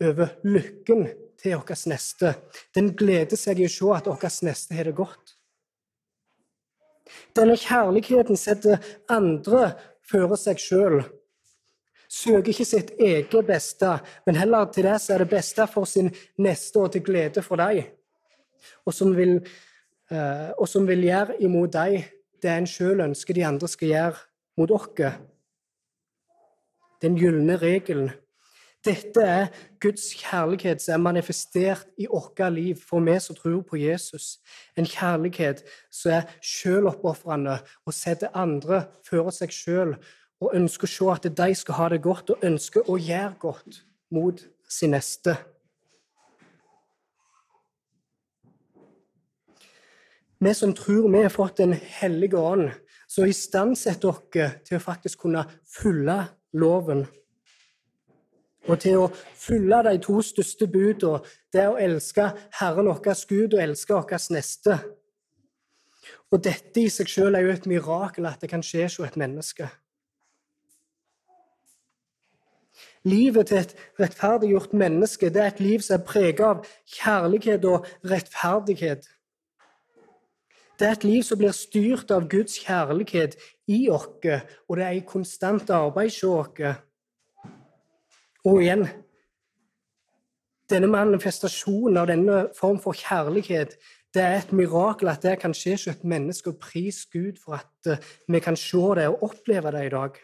over 0.00 0.28
lykken 0.44 1.08
til 1.40 1.56
vår 1.56 1.88
neste. 1.88 2.34
Den 2.74 2.92
gleder 2.96 3.36
seg 3.36 3.60
i 3.60 3.68
å 3.68 3.72
se 3.72 3.92
at 3.96 4.08
vår 4.08 4.42
neste 4.46 4.76
har 4.76 4.88
det 4.88 4.96
godt. 4.96 5.29
Denne 7.36 7.56
kjærligheten 7.58 8.38
setter 8.38 8.82
andre 9.10 9.72
føre 10.10 10.38
seg 10.40 10.60
sjøl. 10.60 11.00
Søker 12.10 12.50
ikke 12.50 12.66
sitt 12.66 12.94
eget 12.98 13.34
beste, 13.46 13.98
men 14.26 14.38
heller 14.38 14.70
til 14.74 14.88
det 14.88 14.96
som 15.00 15.14
er 15.14 15.24
det 15.24 15.30
beste 15.30 15.66
for 15.70 15.86
sin 15.86 16.10
neste 16.42 16.82
og 16.82 16.92
til 16.92 17.04
glede 17.06 17.42
for 17.46 17.60
dem. 17.60 17.84
Og 18.86 18.94
som 18.94 19.14
vil, 19.16 19.38
eh, 20.10 20.50
og 20.58 20.68
som 20.68 20.88
vil 20.88 21.04
gjøre 21.06 21.38
imot 21.40 21.72
dem 21.72 22.02
det 22.42 22.50
en 22.50 22.66
sjøl 22.66 23.02
ønsker 23.04 23.36
de 23.36 23.44
andre 23.44 23.68
skal 23.68 23.88
gjøre 23.88 24.16
mot 24.56 24.70
oss 24.70 24.88
den 27.00 27.16
gylne 27.16 27.56
regelen. 27.56 28.10
Dette 28.84 29.20
er 29.20 29.48
Guds 29.80 30.06
kjærlighet 30.16 30.80
som 30.80 30.94
er 30.94 31.02
manifestert 31.04 31.88
i 32.00 32.06
vårt 32.08 32.40
liv 32.52 32.78
for 32.80 33.04
vi 33.04 33.18
som 33.20 33.36
tror 33.36 33.60
på 33.68 33.76
Jesus. 33.76 34.38
En 34.76 34.88
kjærlighet 34.88 35.60
som 35.92 36.14
er 36.16 36.30
selvoppofrende 36.40 37.58
og 37.84 37.94
setter 37.94 38.32
andre 38.32 38.86
før 39.04 39.28
seg 39.36 39.52
sjøl 39.52 39.94
og 40.40 40.56
ønsker 40.56 40.88
å 40.88 40.92
se 40.94 41.10
at 41.12 41.28
de 41.36 41.54
skal 41.54 41.76
ha 41.76 41.88
det 41.92 42.00
godt, 42.02 42.32
og 42.32 42.44
ønsker 42.44 42.88
å 42.88 42.96
gjøre 42.96 43.36
godt 43.42 43.82
mot 44.10 44.40
sin 44.68 44.94
neste. 44.96 45.36
Vi 50.40 50.54
som 50.56 50.72
tror 50.72 51.10
vi 51.12 51.20
har 51.20 51.28
fått 51.28 51.58
Den 51.58 51.74
hellige 52.00 52.38
ånd, 52.40 52.70
som 53.08 53.28
istandsetter 53.28 54.08
oss 54.08 54.22
til 54.32 54.78
å 54.78 54.80
faktisk 54.80 55.26
kunne 55.26 55.44
følge 55.68 56.22
loven. 56.56 57.04
Og 58.68 58.80
til 58.80 58.98
å 59.00 59.08
følge 59.40 59.82
de 59.86 59.98
to 60.04 60.20
største 60.24 60.68
budene, 60.68 61.22
det 61.52 61.62
er 61.64 61.70
å 61.72 61.78
elske 61.80 62.26
Herren 62.60 62.90
vår 62.90 63.24
Gud 63.28 63.54
og 63.54 63.62
elske 63.62 63.96
vår 63.96 64.32
neste. 64.34 64.78
Og 66.30 66.42
dette 66.44 66.80
i 66.80 66.90
seg 66.92 67.08
selv 67.10 67.38
er 67.38 67.46
jo 67.46 67.54
et 67.54 67.66
mirakel 67.66 68.28
at 68.28 68.42
det 68.42 68.50
kan 68.52 68.62
skje 68.62 68.86
hos 68.86 69.00
et 69.06 69.16
menneske. 69.20 69.70
Livet 73.08 73.48
til 73.48 73.62
et 73.62 73.72
rettferdiggjort 74.00 74.74
menneske 74.76 75.30
det 75.32 75.40
er 75.40 75.54
et 75.54 75.62
liv 75.64 75.80
som 75.80 75.96
er 75.96 76.04
preget 76.04 76.42
av 76.44 76.66
kjærlighet 76.98 77.64
og 77.64 77.88
rettferdighet. 78.04 79.08
Det 80.78 80.88
er 80.88 80.92
et 80.96 81.04
liv 81.04 81.24
som 81.24 81.40
blir 81.40 81.56
styrt 81.56 82.12
av 82.12 82.28
Guds 82.28 82.58
kjærlighet 82.60 83.36
i 83.68 83.88
oss, 83.92 84.06
og 84.68 84.76
det 84.76 84.84
er 84.84 84.96
i 84.96 85.04
konstant 85.04 85.72
arbeid 85.72 86.12
hos 86.12 86.22
oss. 86.24 86.80
Og 88.44 88.62
igjen 88.62 88.86
Denne 90.70 90.86
manifestasjonen 90.86 91.96
av 91.98 92.06
denne 92.06 92.44
form 92.54 92.76
for 92.78 92.94
kjærlighet 92.94 93.74
det 94.14 94.22
er 94.22 94.36
et 94.40 94.52
mirakel 94.52 95.08
at 95.10 95.22
det 95.22 95.36
kan 95.38 95.54
skje 95.54 95.76
hos 95.76 95.86
et 95.90 96.02
menneske, 96.04 96.50
og 96.50 96.58
pris 96.58 97.04
Gud 97.12 97.38
for 97.44 97.60
at 97.60 97.90
eh, 97.90 98.02
vi 98.28 98.40
kan 98.42 98.56
se 98.58 98.82
det 98.98 99.06
og 99.08 99.22
oppleve 99.22 99.70
det 99.70 99.84
i 99.86 99.92
dag. 99.94 100.18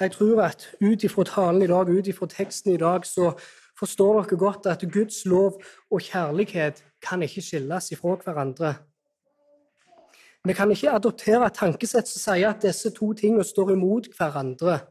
Jeg 0.00 0.10
tror 0.12 0.42
at 0.42 0.68
ut 0.82 1.04
ifra 1.04 1.24
talen 1.24 1.62
i 1.62 1.66
dag, 1.66 1.88
ut 1.88 2.06
ifra 2.06 2.26
teksten 2.26 2.74
i 2.74 2.76
dag, 2.76 3.06
så 3.06 3.32
forstår 3.78 4.22
dere 4.22 4.38
godt 4.38 4.66
at 4.66 4.86
Guds 4.92 5.24
lov 5.26 5.62
og 5.90 6.00
kjærlighet 6.00 6.84
kan 7.02 7.22
ikke 7.22 7.42
skilles 7.42 7.92
ifra 7.92 8.14
hverandre. 8.24 8.74
Vi 10.44 10.52
kan 10.52 10.70
ikke 10.70 10.92
adoptere 10.92 11.46
et 11.46 11.56
tankesett 11.56 12.08
som 12.08 12.20
sier 12.20 12.50
at 12.50 12.60
disse 12.60 12.90
to 12.92 13.14
tingene 13.16 13.44
står 13.44 13.70
imot 13.72 14.10
hverandre, 14.12 14.82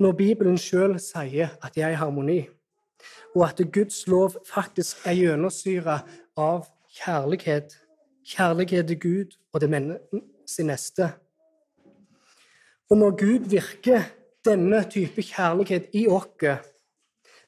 når 0.00 0.12
Bibelen 0.18 0.58
sjøl 0.60 0.98
sier 1.00 1.54
at 1.64 1.72
de 1.72 1.80
er 1.80 1.94
i 1.94 2.00
harmoni, 2.00 2.42
og 3.32 3.46
at 3.46 3.62
Guds 3.72 4.02
lov 4.10 4.36
faktisk 4.48 5.06
er 5.08 5.16
gjennomsyra 5.16 6.00
av 6.36 6.68
kjærlighet. 6.98 7.78
Kjærlighet 8.30 8.90
til 8.90 9.00
Gud 9.00 9.36
og 9.52 9.60
til 9.60 9.96
sin 10.46 10.68
neste. 10.68 11.08
Og 12.90 12.98
når 12.98 13.16
Gud 13.22 13.48
virker 13.48 14.04
denne 14.44 14.82
type 14.90 15.22
kjærlighet 15.22 15.88
i 15.96 16.06
oss, 16.08 16.60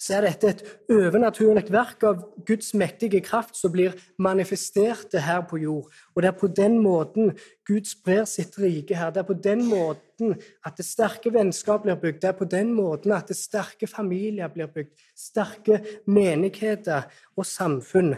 så 0.03 0.17
er 0.17 0.25
dette 0.27 0.49
et 0.51 0.63
overnaturlig 0.91 1.69
verk 1.71 2.03
av 2.09 2.23
Guds 2.47 2.73
mektige 2.75 3.21
kraft 3.23 3.55
som 3.55 3.71
blir 3.71 3.95
manifestert 4.19 5.15
her 5.15 5.45
på 5.47 5.61
jord. 5.63 5.93
Og 6.15 6.25
det 6.25 6.31
er 6.33 6.39
på 6.41 6.51
den 6.51 6.81
måten 6.83 7.31
Gud 7.69 7.87
sprer 7.87 8.25
sitt 8.27 8.59
rike 8.59 8.99
her. 8.99 9.13
Det 9.15 9.23
er 9.23 9.29
på 9.29 9.39
den 9.39 9.63
måten 9.69 10.35
at 10.67 10.79
det 10.79 10.89
sterke 10.89 11.31
vennskap 11.35 11.87
blir 11.87 12.01
bygd. 12.03 12.19
Det 12.25 12.33
er 12.33 12.39
på 12.41 12.51
den 12.51 12.75
måten 12.75 13.15
at 13.15 13.31
det 13.31 13.39
sterke 13.39 13.87
familier 13.87 14.51
blir 14.51 14.73
bygd. 14.75 14.91
Sterke 15.15 15.79
menigheter 16.11 17.07
og 17.37 17.47
samfunn. 17.47 18.17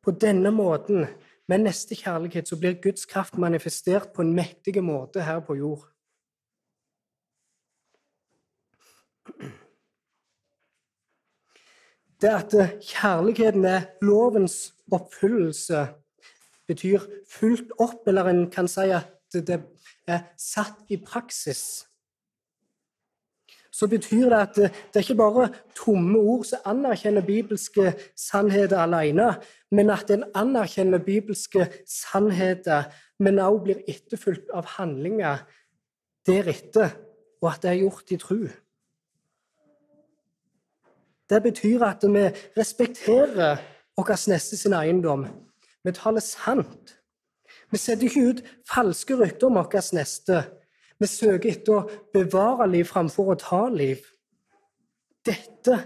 På 0.00 0.14
denne 0.14 0.54
måten, 0.54 1.08
med 1.50 1.64
neste 1.66 1.96
kjærlighet, 1.98 2.46
så 2.46 2.54
blir 2.56 2.78
Guds 2.78 3.08
kraft 3.10 3.34
manifestert 3.34 4.12
på 4.14 4.22
en 4.22 4.30
mektig 4.36 4.78
måte 4.78 5.26
her 5.26 5.42
på 5.42 5.58
jord. 5.58 5.88
Det 12.20 12.28
at 12.28 12.54
kjærligheten 12.84 13.64
er 13.64 13.86
lovens 14.04 14.74
oppfyllelse, 14.92 15.86
betyr 16.68 17.06
fulgt 17.30 17.72
opp, 17.80 18.06
eller 18.06 18.28
en 18.28 18.42
kan 18.52 18.68
si 18.68 18.90
at 18.92 19.08
det 19.32 19.62
er 20.08 20.26
satt 20.38 20.90
i 20.92 20.98
praksis. 21.00 21.86
Så 23.70 23.88
betyr 23.88 24.28
det 24.28 24.38
at 24.38 24.56
det 24.58 24.98
er 24.98 25.04
ikke 25.04 25.16
bare 25.16 25.48
tomme 25.78 26.18
ord 26.18 26.44
som 26.44 26.64
anerkjenner 26.68 27.24
bibelske 27.24 27.94
sannheter 28.18 28.82
alene, 28.82 29.30
men 29.72 29.90
at 29.90 30.10
en 30.10 30.26
anerkjenner 30.34 31.00
bibelske 31.00 31.70
sannheter, 31.88 32.90
men 33.18 33.38
også 33.38 33.64
blir 33.64 33.84
etterfulgt 33.88 34.50
av 34.52 34.68
handlinger 34.76 35.46
deretter, 36.26 36.92
og 37.40 37.54
at 37.54 37.62
det 37.62 37.70
er 37.70 37.80
gjort 37.86 38.12
i 38.12 38.18
tru. 38.20 38.42
Det 41.30 41.42
betyr 41.42 41.82
at 41.86 42.02
vi 42.02 42.24
respekterer 42.58 43.56
vår 43.96 44.30
neste 44.30 44.56
sin 44.56 44.74
eiendom. 44.74 45.26
Vi 45.84 45.92
taler 45.92 46.20
sant. 46.20 46.96
Vi 47.70 47.78
setter 47.78 48.08
ikke 48.08 48.28
ut 48.30 48.42
falske 48.66 49.16
rykter 49.16 49.46
om 49.46 49.60
vår 49.60 49.94
neste. 49.94 50.42
Vi 51.00 51.06
søker 51.06 51.52
etter 51.52 51.76
å 51.78 51.86
bevare 52.12 52.66
liv 52.68 52.84
framfor 52.84 53.32
å 53.32 53.38
ta 53.38 53.62
liv. 53.72 54.02
Dette 55.26 55.78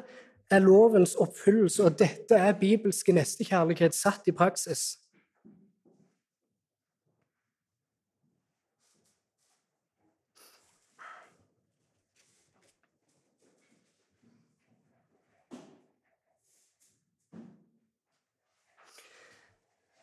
er 0.51 0.63
lovens 0.63 1.15
oppfyllelse, 1.21 1.85
og 1.85 1.99
dette 1.99 2.39
er 2.39 2.57
bibelske 2.59 3.13
nestekjærlighet 3.13 3.95
satt 3.95 4.29
i 4.31 4.35
praksis. 4.35 5.04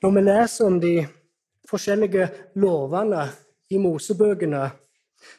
Når 0.01 0.11
vi 0.11 0.21
leser 0.25 0.65
om 0.65 0.79
de 0.81 0.95
forskjellige 1.69 2.25
lovene 2.57 3.27
i 3.69 3.77
Mosebøkene, 3.77 4.63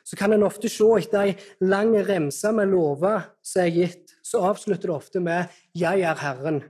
så 0.06 0.16
kan 0.16 0.32
en 0.36 0.44
ofte 0.46 0.70
se 0.70 0.86
etter 1.00 1.24
ei 1.24 1.32
lang 1.66 1.90
remse 2.06 2.52
med 2.54 2.70
lover 2.70 3.24
som 3.42 3.64
er 3.64 3.72
gitt, 3.74 4.12
så 4.22 4.44
avslutter 4.52 4.86
det 4.86 4.94
ofte 4.94 5.20
med 5.20 5.50
'Jeg 5.74 6.00
er 6.00 6.14
Herren'. 6.14 6.62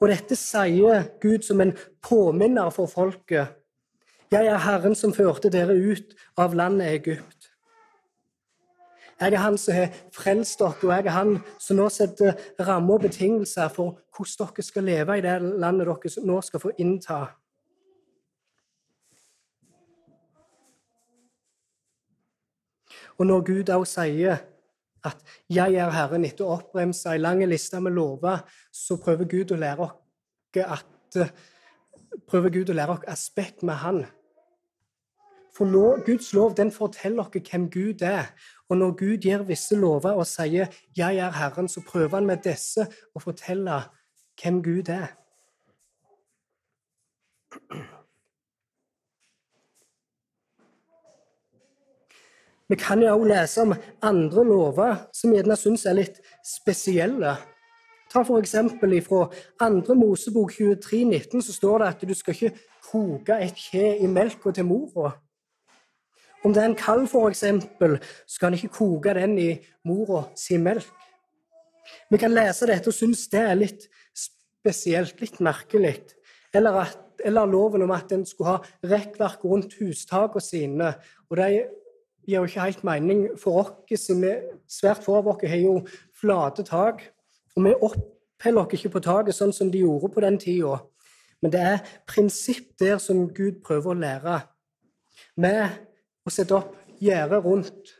Og 0.00 0.08
dette 0.08 0.34
sier 0.34 1.06
Gud 1.20 1.46
som 1.46 1.60
en 1.60 1.76
påminner 2.02 2.70
for 2.70 2.86
folket. 2.86 3.54
'Jeg 4.32 4.46
er 4.46 4.58
Herren 4.58 4.94
som 4.94 5.12
førte 5.12 5.50
dere 5.50 5.78
ut 5.78 6.14
av 6.36 6.54
landet 6.54 6.86
Egypt'. 6.86 7.37
Jeg 9.20 9.32
er 9.32 9.42
Han 9.42 9.58
som 9.58 9.74
har 9.74 9.88
frelst 10.14 10.60
dere, 10.60 10.74
og 10.82 10.92
jeg 10.92 11.06
er 11.06 11.10
Han 11.10 11.38
som 11.58 11.76
nå 11.76 11.88
setter 11.90 12.38
rammer 12.60 12.94
og 12.94 13.00
betingelser 13.08 13.68
for 13.74 13.98
hvordan 14.14 14.52
dere 14.54 14.62
skal 14.66 14.84
leve 14.84 15.18
i 15.18 15.24
det 15.24 15.36
landet 15.42 15.86
dere 15.86 16.26
nå 16.26 16.40
skal 16.40 16.62
få 16.62 16.70
innta. 16.78 17.26
Og 23.18 23.26
når 23.26 23.40
Gud 23.46 23.70
òg 23.74 23.84
sier 23.86 24.38
at 25.04 25.16
'jeg 25.50 25.74
er 25.74 25.90
Herren' 25.90 26.24
etter 26.24 26.44
å 26.44 26.58
oppbremse 26.58 27.10
ei 27.10 27.18
lang 27.18 27.42
liste 27.46 27.80
med 27.80 27.92
lover, 27.92 28.38
så 28.72 28.96
prøver 28.96 29.24
Gud 29.24 29.52
å 29.52 29.56
lære 29.56 29.80
oss 29.80 29.92
at 30.56 31.34
prøver 32.26 32.50
Gud 32.50 32.70
å 32.70 32.72
lære 32.72 32.90
oss 32.90 33.04
aspekt 33.06 33.62
med 33.62 33.74
Han. 33.74 34.06
For 35.58 35.66
nå, 35.66 35.98
Guds 36.06 36.32
lov 36.32 36.52
den 36.54 36.70
forteller 36.70 37.24
oss 37.26 37.50
hvem 37.50 37.64
Gud 37.70 38.02
er. 38.06 38.30
Og 38.70 38.76
når 38.78 38.92
Gud 39.00 39.16
gir 39.24 39.42
visse 39.42 39.74
lover 39.74 40.14
og 40.14 40.26
sier 40.26 40.66
'Jeg 40.96 41.16
er 41.18 41.30
Herren', 41.30 41.68
så 41.68 41.82
prøver 41.86 42.14
han 42.14 42.26
med 42.26 42.44
disse 42.44 42.86
å 43.14 43.18
fortelle 43.18 43.80
hvem 44.42 44.62
Gud 44.62 44.88
er. 44.88 45.18
Vi 52.68 52.76
kan 52.76 53.02
jo 53.02 53.18
også 53.18 53.28
lese 53.28 53.60
om 53.62 53.74
andre 54.02 54.44
lover 54.44 54.96
som 55.12 55.32
gjerne 55.32 55.56
syns 55.56 55.86
er 55.86 55.92
litt 55.92 56.20
spesielle. 56.44 57.36
Ta 58.12 58.20
f.eks. 58.20 58.54
fra 59.08 59.30
2. 59.58 59.94
Mosebok 59.94 60.52
23, 60.52 61.04
19, 61.04 61.42
så 61.42 61.52
står 61.52 61.78
det 61.78 61.88
at 61.88 62.08
du 62.08 62.14
skal 62.14 62.34
ikke 62.34 62.58
koke 62.92 63.32
et 63.42 63.54
kje 63.54 63.96
i 63.98 64.06
melka 64.06 64.50
til 64.50 64.64
mora. 64.64 65.27
Om 66.44 66.54
det 66.54 66.62
er 66.62 66.70
en 66.70 66.78
kalv, 66.78 67.08
f.eks., 67.08 67.44
så 68.26 68.40
kan 68.40 68.54
ikke 68.54 68.74
koke 68.78 69.14
den 69.16 69.38
i 69.42 69.50
mora 69.88 70.28
si 70.38 70.58
melk. 70.62 70.86
Vi 72.10 72.20
kan 72.20 72.34
lese 72.34 72.68
dette 72.68 72.92
og 72.92 72.94
synes 72.96 73.26
det 73.32 73.40
er 73.40 73.56
litt 73.58 73.88
spesielt, 74.14 75.20
litt 75.20 75.40
merkelig. 75.44 75.96
Eller, 76.54 76.82
at, 76.84 76.98
eller 77.24 77.48
loven 77.48 77.84
om 77.84 77.94
at 77.96 78.12
en 78.12 78.26
skulle 78.28 78.56
ha 78.56 78.90
rekkverk 78.92 79.44
rundt 79.44 79.76
hustakene 79.80 80.44
sine. 80.44 80.92
Og 81.28 81.40
det 81.40 81.48
gir 82.28 82.36
jo 82.38 82.44
ikke 82.44 82.66
helt 82.66 82.84
mening 82.84 83.24
for 83.40 83.64
oss, 83.64 84.06
svært 84.68 85.04
få 85.04 85.18
av 85.18 85.32
oss 85.32 85.48
har 85.48 85.62
jo 85.62 85.80
flate 86.20 86.64
tak. 86.68 87.02
Og 87.56 87.64
vi 87.64 87.74
oppholder 87.74 88.62
oss 88.62 88.78
ikke 88.78 88.94
på 88.94 89.04
taket 89.08 89.36
sånn 89.36 89.54
som 89.56 89.72
de 89.72 89.82
gjorde 89.82 90.12
på 90.14 90.24
den 90.24 90.38
tida. 90.40 90.78
Men 91.42 91.54
det 91.54 91.60
er 91.62 91.84
prinsipp 92.06 92.74
der 92.80 92.98
som 93.02 93.28
Gud 93.34 93.62
prøver 93.64 93.94
å 93.94 93.98
lære. 93.98 94.38
Med 95.38 95.87
å 96.28 96.34
sette 96.34 96.56
opp 96.56 96.76
gjerde 97.02 97.40
rundt. 97.44 97.94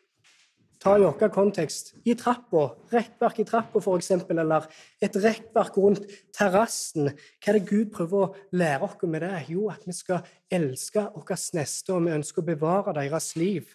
Ta 0.79 0.93
i 0.95 1.03
vår 1.03 1.31
kontekst 1.35 1.91
i 2.07 2.15
trappa, 2.15 2.69
rekkverk 2.93 3.41
i 3.43 3.47
trappa 3.49 3.81
f.eks., 3.83 4.13
eller 4.31 4.69
et 5.03 5.17
rekkverk 5.19 5.79
rundt 5.83 6.05
terrassen. 6.37 7.11
Hva 7.43 7.51
er 7.51 7.59
det 7.59 7.67
Gud 7.67 7.91
prøver 7.97 8.21
å 8.21 8.29
lære 8.55 8.87
oss 8.87 9.03
med 9.11 9.25
det? 9.27 9.41
Jo, 9.51 9.67
at 9.73 9.83
vi 9.87 9.97
skal 9.97 10.23
elske 10.55 11.03
vår 11.19 11.35
neste, 11.59 11.97
og 11.97 12.07
vi 12.07 12.15
ønsker 12.15 12.45
å 12.45 12.51
bevare 12.53 12.95
deres 13.01 13.33
liv. 13.41 13.73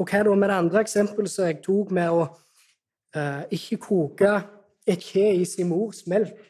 Og 0.00 0.08
hva 0.08 0.22
da 0.30 0.38
med 0.40 0.48
det 0.48 0.56
andre 0.62 0.80
eksempelet 0.86 1.28
som 1.28 1.44
jeg 1.44 1.60
tok 1.66 1.92
med 1.92 2.08
å 2.08 2.24
eh, 2.24 3.42
ikke 3.58 3.82
koke 3.84 4.32
et 4.88 5.04
kje 5.04 5.26
i 5.42 5.44
sin 5.44 5.68
mors 5.68 6.06
melk? 6.08 6.40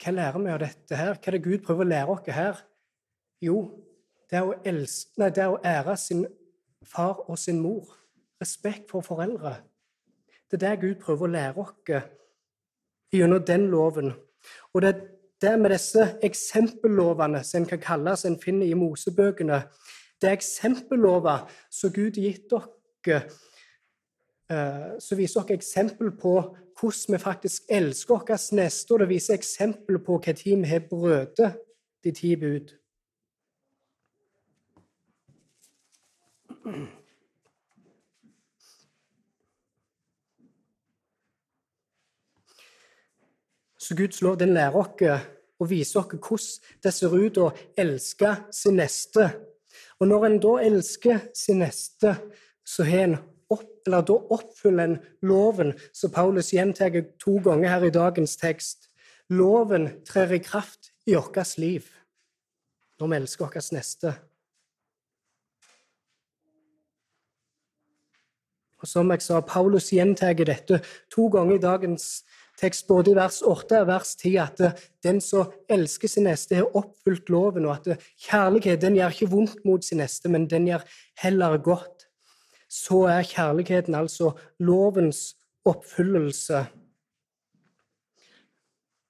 Hva 0.00 0.16
lærer 0.16 0.40
vi 0.40 0.54
av 0.56 0.62
dette 0.64 0.96
her? 0.96 1.18
Hva 1.18 1.28
er 1.28 1.36
det 1.36 1.44
Gud 1.44 1.66
prøver 1.66 1.84
å 1.84 1.92
lære 1.92 2.16
oss 2.16 2.32
her? 2.32 2.64
Jo, 3.44 3.58
det 4.32 4.38
er 4.40 4.48
å, 4.48 4.54
elske, 4.64 5.12
nei, 5.20 5.28
det 5.28 5.42
er 5.44 5.52
å 5.52 5.60
ære 5.60 5.92
sin 6.00 6.22
far 6.88 7.18
og 7.28 7.36
sin 7.38 7.58
mor. 7.60 7.90
Respekt 8.40 8.88
for 8.90 9.04
foreldre. 9.04 9.58
Det 10.48 10.56
er 10.56 10.62
det 10.64 10.80
Gud 10.80 11.02
prøver 11.04 11.28
å 11.28 11.32
lære 11.34 11.60
oss 11.60 12.08
gjennom 13.12 13.44
den 13.44 13.66
loven. 13.68 14.14
Og 14.72 14.82
det 14.82 14.88
er 14.88 15.02
det 15.42 15.52
med 15.60 15.74
disse 15.74 16.06
eksempellovene 16.24 17.42
som 17.44 17.60
en 17.60 17.68
kan 17.68 17.82
kalle 17.82 18.16
som 18.16 18.32
en 18.32 18.40
finner 18.40 18.66
i 18.66 18.78
Mosebøkene, 18.78 19.62
det 20.22 20.30
er 20.30 20.38
eksempellover 20.38 21.48
som 21.70 21.92
Gud 21.92 22.16
har 22.16 22.28
gitt 22.30 22.52
dere, 22.52 23.22
eh, 24.48 24.92
som 25.02 25.18
viser 25.18 25.44
dere 25.44 25.58
eksempel 25.58 26.12
på 26.16 26.36
hvordan 26.80 27.16
vi 27.16 27.18
faktisk 27.20 27.62
elsker 27.68 28.14
vår 28.14 28.54
neste, 28.56 28.94
og 28.94 29.00
det 29.02 29.08
viser 29.10 29.34
eksempel 29.34 29.98
på 29.98 30.20
hva 30.22 30.32
tid 30.32 30.62
vi 30.62 30.70
har 30.70 30.86
brødet 30.88 31.52
de 32.04 32.12
ti 32.16 32.36
bud. 32.36 32.72
Så 43.78 43.96
Guds 43.98 44.22
lov 44.22 44.36
den 44.38 44.54
lærer 44.54 44.76
oss 44.78 45.02
og 45.58 45.70
viser 45.70 46.00
oss 46.00 46.12
hvordan 46.12 46.82
det 46.82 46.92
ser 46.94 47.16
ut 47.18 47.40
å 47.42 47.50
elske 47.78 48.36
sin 48.54 48.78
neste 48.78 49.30
og 50.02 50.08
når 50.08 50.24
en 50.26 50.40
da 50.42 50.52
elsker 50.66 51.20
sin 51.36 51.60
neste, 51.62 52.16
så 52.66 52.82
har 52.86 53.04
en 53.04 53.16
opp, 53.52 53.68
eller 53.86 54.02
da 54.06 54.16
oppfyller 54.34 54.88
en 54.88 54.96
loven, 55.22 55.74
som 55.94 56.10
Paulus 56.10 56.52
gjentar 56.54 56.96
to 57.22 57.36
ganger 57.44 57.70
her 57.70 57.86
i 57.86 57.94
dagens 57.94 58.34
tekst. 58.40 58.88
Loven 59.30 59.88
trer 60.08 60.34
i 60.34 60.42
kraft 60.42 60.92
i 61.06 61.14
vårt 61.14 61.58
liv 61.58 61.86
når 62.98 63.08
vi 63.08 63.16
elsker 63.16 63.48
vår 63.50 63.70
neste. 63.74 64.12
Og 68.82 68.90
som 68.90 69.10
jeg 69.14 69.22
sa, 69.22 69.40
Paulus 69.46 69.92
gjentar 69.94 70.34
dette 70.34 70.80
to 71.12 71.28
ganger 71.30 71.56
i 71.56 71.62
dagens 71.62 72.24
tekst 72.60 72.86
både 72.86 73.12
i 73.12 73.16
vers 73.16 73.40
8 73.46 73.80
og 73.82 73.88
vers 73.88 74.14
10 74.18 74.34
at 74.42 74.62
den 75.04 75.20
som 75.24 75.50
elsker 75.70 76.10
sin 76.10 76.26
neste, 76.28 76.58
har 76.58 76.76
oppfylt 76.78 77.30
loven, 77.32 77.66
og 77.66 77.78
at 77.78 78.04
kjærlighet 78.26 78.82
den 78.82 78.98
gjør 78.98 79.14
ikke 79.14 79.30
vondt 79.32 79.64
mot 79.66 79.84
sin 79.84 80.02
neste, 80.02 80.30
men 80.30 80.48
den 80.50 80.68
gjør 80.70 80.84
heller 81.22 81.56
godt. 81.62 82.06
Så 82.68 83.04
er 83.10 83.26
kjærligheten 83.28 83.94
altså 83.94 84.32
lovens 84.58 85.34
oppfyllelse. 85.68 86.64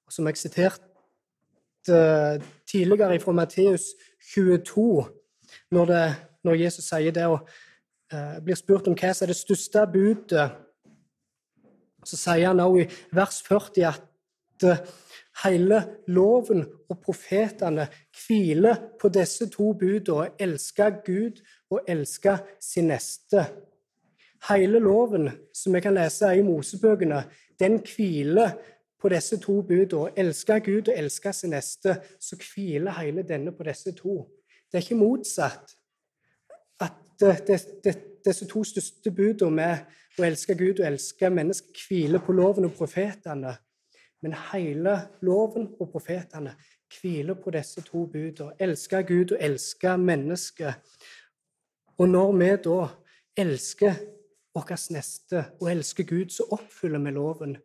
Som 0.09 0.27
jeg 0.29 0.37
siterte 0.37 1.97
eh, 1.97 2.41
tidligere 2.69 3.19
fra 3.19 3.31
Matteus 3.31 3.93
22, 4.33 5.05
når, 5.71 5.85
det, 5.85 6.03
når 6.43 6.59
Jesus 6.65 6.85
sier 6.85 7.15
det 7.15 7.25
og 7.25 7.47
blir 8.43 8.59
spurt 8.59 8.87
om 8.87 8.97
hva 8.97 9.13
som 9.13 9.25
er 9.25 9.33
det 9.33 9.39
største 9.39 9.87
budet 9.93 10.51
så 12.05 12.19
sier 12.19 12.49
han 12.49 12.61
også 12.63 12.83
i 12.83 13.15
vers 13.15 13.39
40 13.47 13.85
at 13.89 14.67
eh, 14.67 14.81
hele 15.43 15.79
loven 16.13 16.63
og 16.91 16.99
profetene 17.03 17.87
hviler 18.25 18.81
på 19.01 19.11
disse 19.13 19.49
to 19.53 19.71
budene 19.79 20.17
å 20.19 20.27
elske 20.47 20.89
Gud 21.05 21.41
og 21.73 21.89
elske 21.89 22.37
sin 22.61 22.91
neste. 22.91 23.47
Hele 24.49 24.81
loven 24.83 25.29
som 25.55 25.73
vi 25.73 25.81
kan 25.81 25.95
lese 25.95 26.33
i 26.35 26.43
Mosebøkene, 26.45 27.23
den 27.59 27.79
hviler 27.87 28.57
på 28.99 29.11
disse 29.11 29.39
to 29.41 29.61
budene. 29.67 30.09
Å 30.09 30.13
elske 30.19 30.59
Gud 30.65 30.91
og 30.91 30.97
elske 30.97 31.33
sin 31.33 31.55
neste, 31.55 31.95
så 32.19 32.37
hviler 32.39 32.99
hele 32.99 33.23
denne 33.27 33.55
på 33.55 33.65
disse 33.67 33.95
to. 33.95 34.21
Det 34.67 34.79
er 34.79 34.85
ikke 34.85 34.99
motsatt. 34.99 35.77
At 37.21 37.49
disse 38.25 38.47
to 38.47 38.63
største 38.63 39.11
budene 39.11 39.55
med 39.55 40.19
å 40.19 40.25
elske 40.27 40.55
Gud 40.57 40.79
og 40.79 40.87
elske 40.87 41.29
mennesker 41.29 41.85
hviler 41.87 42.23
på 42.23 42.35
loven 42.35 42.69
og 42.69 42.75
profetene. 42.77 43.55
Men 44.23 44.35
hele 44.53 44.95
loven 45.21 45.67
og 45.79 45.91
profetene 45.91 46.55
hviler 46.93 47.35
på 47.35 47.51
disse 47.51 47.81
to 47.83 48.05
budene. 48.07 48.55
Elske 48.59 49.03
Gud 49.07 49.35
og 49.35 49.43
elske 49.43 49.97
mennesket. 49.97 50.73
Og 51.97 52.09
når 52.09 52.31
vi 52.39 52.51
da 52.65 52.79
elsker 53.43 53.99
vår 54.53 54.75
neste 54.93 55.45
og 55.59 55.71
elsker 55.71 56.05
Gud, 56.07 56.29
så 56.29 56.45
oppfyller 56.51 57.01
vi 57.03 57.11
loven. 57.11 57.57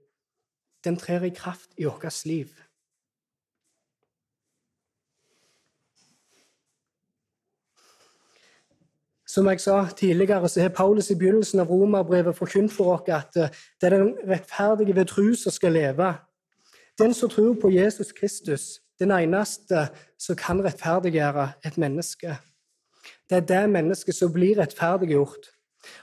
Den 0.85 0.97
trer 0.97 1.25
i 1.27 1.35
kraft 1.35 1.71
i 1.77 1.85
vårt 1.85 2.25
liv. 2.25 2.49
Som 9.29 9.47
jeg 9.47 9.61
sa 9.61 9.87
tidligere, 9.97 10.49
så 10.49 10.61
har 10.61 10.69
Paulus 10.69 11.11
i 11.11 11.15
begynnelsen 11.15 11.61
av 11.61 11.69
romerbrevet 11.71 12.37
forkynt 12.37 12.73
for 12.73 12.95
oss 12.95 13.11
at 13.13 13.37
eh, 13.37 13.53
det 13.81 13.91
er 13.91 13.97
den 13.99 14.15
rettferdige 14.29 14.97
ved 14.97 15.11
tro 15.11 15.35
som 15.37 15.53
skal 15.53 15.73
leve. 15.73 16.15
Den 16.99 17.15
som 17.15 17.29
tror 17.29 17.55
på 17.61 17.71
Jesus 17.71 18.13
Kristus, 18.13 18.81
den 18.99 19.13
eneste 19.13 19.89
som 20.19 20.37
kan 20.37 20.65
rettferdiggjøre 20.65 21.51
et 21.65 21.77
menneske. 21.79 22.39
Det 23.31 23.37
er 23.37 23.47
det 23.47 23.71
mennesket 23.71 24.15
som 24.15 24.33
blir 24.33 24.59
rettferdiggjort. 24.59 25.53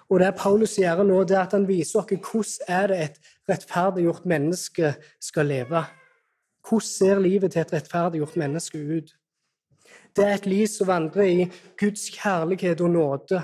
Og 0.09 0.19
det 0.19 0.35
Paulus 0.37 0.77
gjør 0.77 1.03
nå, 1.03 1.23
det 1.23 1.37
er 1.37 1.43
at 1.47 1.57
han 1.57 1.67
viser 1.67 1.99
oss 1.99 2.09
hvordan 2.13 2.77
er 2.77 2.87
det 2.87 3.01
et 3.03 3.19
rettferdiggjort 3.49 4.25
menneske 4.25 4.93
skal 5.21 5.49
leve. 5.49 5.83
Hvordan 6.65 6.87
ser 6.87 7.19
livet 7.19 7.51
til 7.51 7.61
et 7.61 7.73
rettferdiggjort 7.73 8.37
menneske 8.37 8.77
ut? 8.77 9.15
Det 10.15 10.23
er 10.23 10.33
et 10.33 10.45
liv 10.45 10.67
som 10.67 10.87
vandrer 10.87 11.23
i 11.27 11.47
Guds 11.79 12.07
kjærlighet 12.09 12.81
og 12.81 12.89
nåde. 12.89 13.41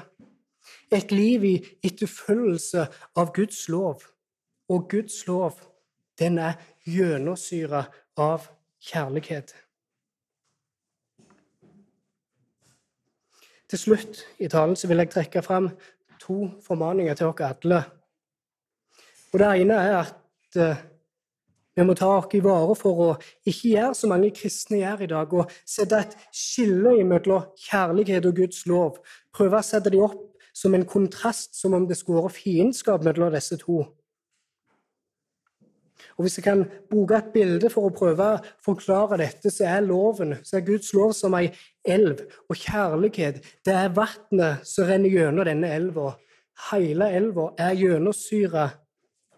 Et 0.92 1.12
liv 1.12 1.44
i 1.44 1.56
etterfølgelse 1.84 2.86
av 3.16 3.34
Guds 3.36 3.68
lov. 3.70 4.04
Og 4.70 4.88
Guds 4.90 5.28
lov, 5.28 5.60
den 6.20 6.38
er 6.40 6.54
gjennomsyra 6.88 7.84
av 8.18 8.48
kjærlighet. 8.80 9.52
Til 13.70 13.80
slutt 13.80 14.24
i 14.40 14.48
talen 14.52 14.76
vil 14.88 15.04
jeg 15.04 15.12
trekke 15.12 15.44
fram 15.44 15.70
to 16.20 16.50
formaninger 16.64 17.16
til 17.16 17.32
dere 17.32 17.52
alle. 17.52 17.84
Og 19.34 19.40
Det 19.40 19.52
ene 19.62 19.74
er 19.74 19.98
at 19.98 20.60
uh, 20.60 20.82
vi 21.76 21.86
må 21.88 21.96
ta 21.96 22.10
oss 22.18 22.34
i 22.36 22.42
vare 22.44 22.76
for 22.76 23.04
å 23.06 23.10
ikke 23.48 23.76
gjøre 23.76 23.96
som 23.96 24.12
mange 24.12 24.32
kristne 24.36 24.82
gjør 24.82 25.06
i 25.06 25.12
dag, 25.14 25.34
og 25.34 25.54
sette 25.64 26.02
et 26.04 26.18
skille 26.36 26.98
mellom 27.08 27.48
kjærlighet 27.70 28.28
og 28.28 28.42
Guds 28.42 28.66
lov. 28.68 29.00
Prøve 29.32 29.62
å 29.62 29.66
sette 29.66 29.94
dem 29.94 30.04
opp 30.10 30.20
som 30.54 30.76
en 30.76 30.86
kontrast, 30.86 31.56
som 31.56 31.74
om 31.78 31.88
det 31.88 31.98
skulle 32.00 32.26
være 32.26 32.36
fiendskap 32.36 33.06
mellom 33.08 33.32
disse 33.32 33.56
to. 33.62 33.86
Og 36.18 36.26
Hvis 36.26 36.38
jeg 36.38 36.44
kan 36.44 36.66
bruke 36.90 37.18
et 37.18 37.32
bilde 37.34 37.70
for 37.72 37.88
å 37.88 37.94
prøve 37.96 38.26
å 38.34 38.42
forklare 38.66 39.22
dette, 39.22 39.50
så 39.50 39.70
er 39.70 39.86
loven, 39.86 40.36
så 40.44 40.60
er 40.60 40.66
Guds 40.68 40.92
lov 40.94 41.14
som 41.18 41.38
ei 41.40 41.48
elv. 41.88 42.20
Og 42.50 42.60
kjærlighet, 42.60 43.40
det 43.66 43.74
er 43.74 43.96
vannet 43.96 44.68
som 44.68 44.90
renner 44.90 45.14
gjennom 45.14 45.48
denne 45.48 45.72
elva. 45.72 46.12
Hele 46.70 47.08
elva 47.16 47.48
er 47.58 47.80
gjennomsyra 47.80 48.68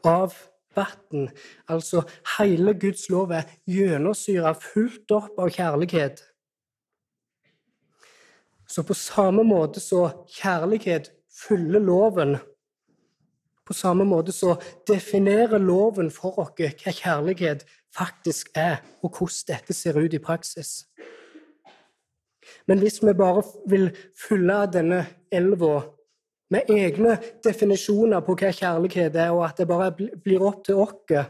av 0.09 0.33
vann. 0.75 1.29
Altså 1.69 2.03
hele 2.37 2.73
Guds 2.79 3.09
lov 3.13 3.33
er 3.35 3.49
gjennomsyra, 3.69 4.53
fullt 4.59 5.11
opp 5.15 5.39
av 5.39 5.51
kjærlighet. 5.53 6.23
Så 8.67 8.85
på 8.87 8.95
samme 8.97 9.43
måte 9.45 9.83
så 9.83 10.07
kjærlighet 10.39 11.11
fyller 11.33 11.83
loven 11.83 12.37
på 13.65 13.73
samme 13.73 14.03
måte 14.03 14.31
så 14.31 14.57
definerer 14.87 15.59
loven 15.59 16.11
for 16.11 16.39
oss 16.43 16.51
hva 16.57 16.91
kjærlighet 16.91 17.63
faktisk 17.95 18.51
er, 18.59 18.81
og 19.01 19.15
hvordan 19.15 19.47
dette 19.53 19.75
ser 19.75 19.99
ut 19.99 20.13
i 20.13 20.19
praksis. 20.19 20.85
Men 22.67 22.79
hvis 22.79 22.99
vi 23.03 23.13
bare 23.15 23.43
vil 23.69 23.91
fylle 24.19 24.63
denne 24.71 25.05
elva 25.31 25.83
med 26.53 26.69
egne 26.71 27.17
definisjoner 27.45 28.23
på 28.25 28.35
hva 28.37 28.51
kjærlighet 28.53 29.15
er, 29.15 29.31
og 29.33 29.47
at 29.47 29.61
det 29.61 29.69
bare 29.69 29.91
blir 29.95 30.43
opp 30.45 30.63
til 30.67 30.81
oss, 30.83 31.23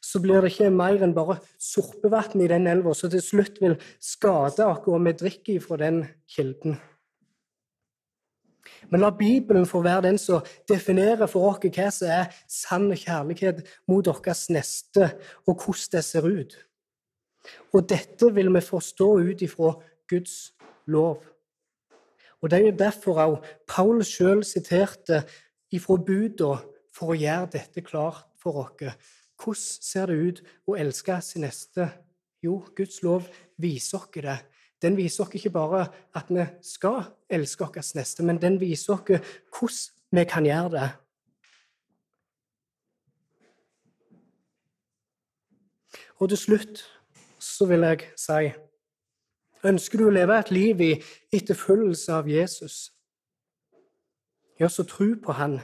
så 0.00 0.20
blir 0.22 0.40
det 0.40 0.54
ikke 0.54 0.70
mer 0.72 1.02
enn 1.04 1.16
bare 1.16 1.40
sorpevann 1.60 2.40
i 2.40 2.48
den 2.48 2.68
elva 2.70 2.94
som 2.96 3.12
til 3.12 3.22
slutt 3.24 3.60
vil 3.60 3.76
skade 4.00 4.64
oss, 4.64 4.86
og 4.86 5.04
vi 5.04 5.16
drikker 5.24 5.60
fra 5.64 5.80
den 5.82 6.04
kilden. 6.30 6.78
Men 8.90 9.04
la 9.04 9.10
Bibelen 9.14 9.66
få 9.68 9.82
være 9.84 10.08
den 10.08 10.18
som 10.18 10.46
definerer 10.68 11.28
for 11.30 11.50
oss 11.50 11.60
hva 11.62 11.90
som 11.94 12.10
er 12.10 12.40
sann 12.48 12.88
kjærlighet 12.90 13.62
mot 13.90 14.06
deres 14.06 14.48
neste, 14.50 15.12
og 15.46 15.60
hvordan 15.60 15.92
det 15.94 16.04
ser 16.06 16.26
ut. 16.26 16.56
Og 17.74 17.86
dette 17.88 18.32
vil 18.34 18.50
vi 18.54 18.62
forstå 18.64 19.10
ut 19.20 19.42
ifra 19.42 19.74
Guds 20.10 20.52
lov. 20.86 21.22
Og 22.40 22.50
Det 22.50 22.58
er 22.58 22.66
jo 22.66 22.76
derfor 22.78 23.20
også 23.20 23.54
Paul 23.68 24.04
sjøl 24.04 24.44
siterte 24.44 25.24
ifra 25.72 25.96
buda 25.96 26.56
for 26.94 27.12
å 27.12 27.18
gjøre 27.18 27.50
dette 27.52 27.84
klart 27.84 28.24
for 28.40 28.64
oss. 28.64 28.94
Hvordan 29.40 29.82
ser 29.90 30.06
det 30.06 30.16
ut 30.16 30.40
å 30.68 30.76
elske 30.76 31.20
sin 31.22 31.44
neste? 31.44 31.90
Jo, 32.42 32.62
Guds 32.76 33.02
lov 33.02 33.28
viser 33.60 33.98
oss 33.98 34.08
det 34.14 34.38
den 34.82 34.96
viser 34.96 35.24
oss 35.24 35.34
ikke 35.36 35.52
bare 35.52 35.86
at 36.16 36.30
vi 36.32 36.44
skal 36.64 37.02
elske 37.28 37.66
vår 37.68 37.96
neste, 37.98 38.24
men 38.24 38.40
den 38.40 38.60
viser 38.60 38.94
oss 38.96 39.04
hvordan 39.52 40.16
vi 40.16 40.24
kan 40.24 40.46
gjøre 40.46 40.70
det. 40.74 40.88
Og 46.20 46.28
til 46.28 46.38
slutt 46.38 46.82
så 47.40 47.66
vil 47.68 47.84
jeg 47.84 48.08
si 48.16 48.50
Ønsker 49.64 50.00
du 50.00 50.06
å 50.08 50.14
leve 50.14 50.38
et 50.40 50.50
liv 50.54 50.80
i 50.80 50.92
etterfølgelse 51.36 52.14
av 52.16 52.28
Jesus? 52.28 52.76
Ja, 54.60 54.68
så 54.68 54.84
tro 54.88 55.14
på 55.20 55.36
Han. 55.36 55.58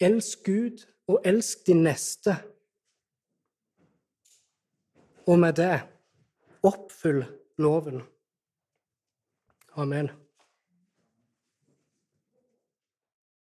Elsk 0.00 0.44
Gud, 0.46 0.84
og 1.08 1.22
elsk 1.24 1.66
din 1.66 1.82
neste. 1.86 2.36
Og 5.26 5.38
med 5.38 5.56
det 5.56 5.80
oppfyll 6.62 7.24
loven. 7.58 8.02
Amen. 9.76 10.10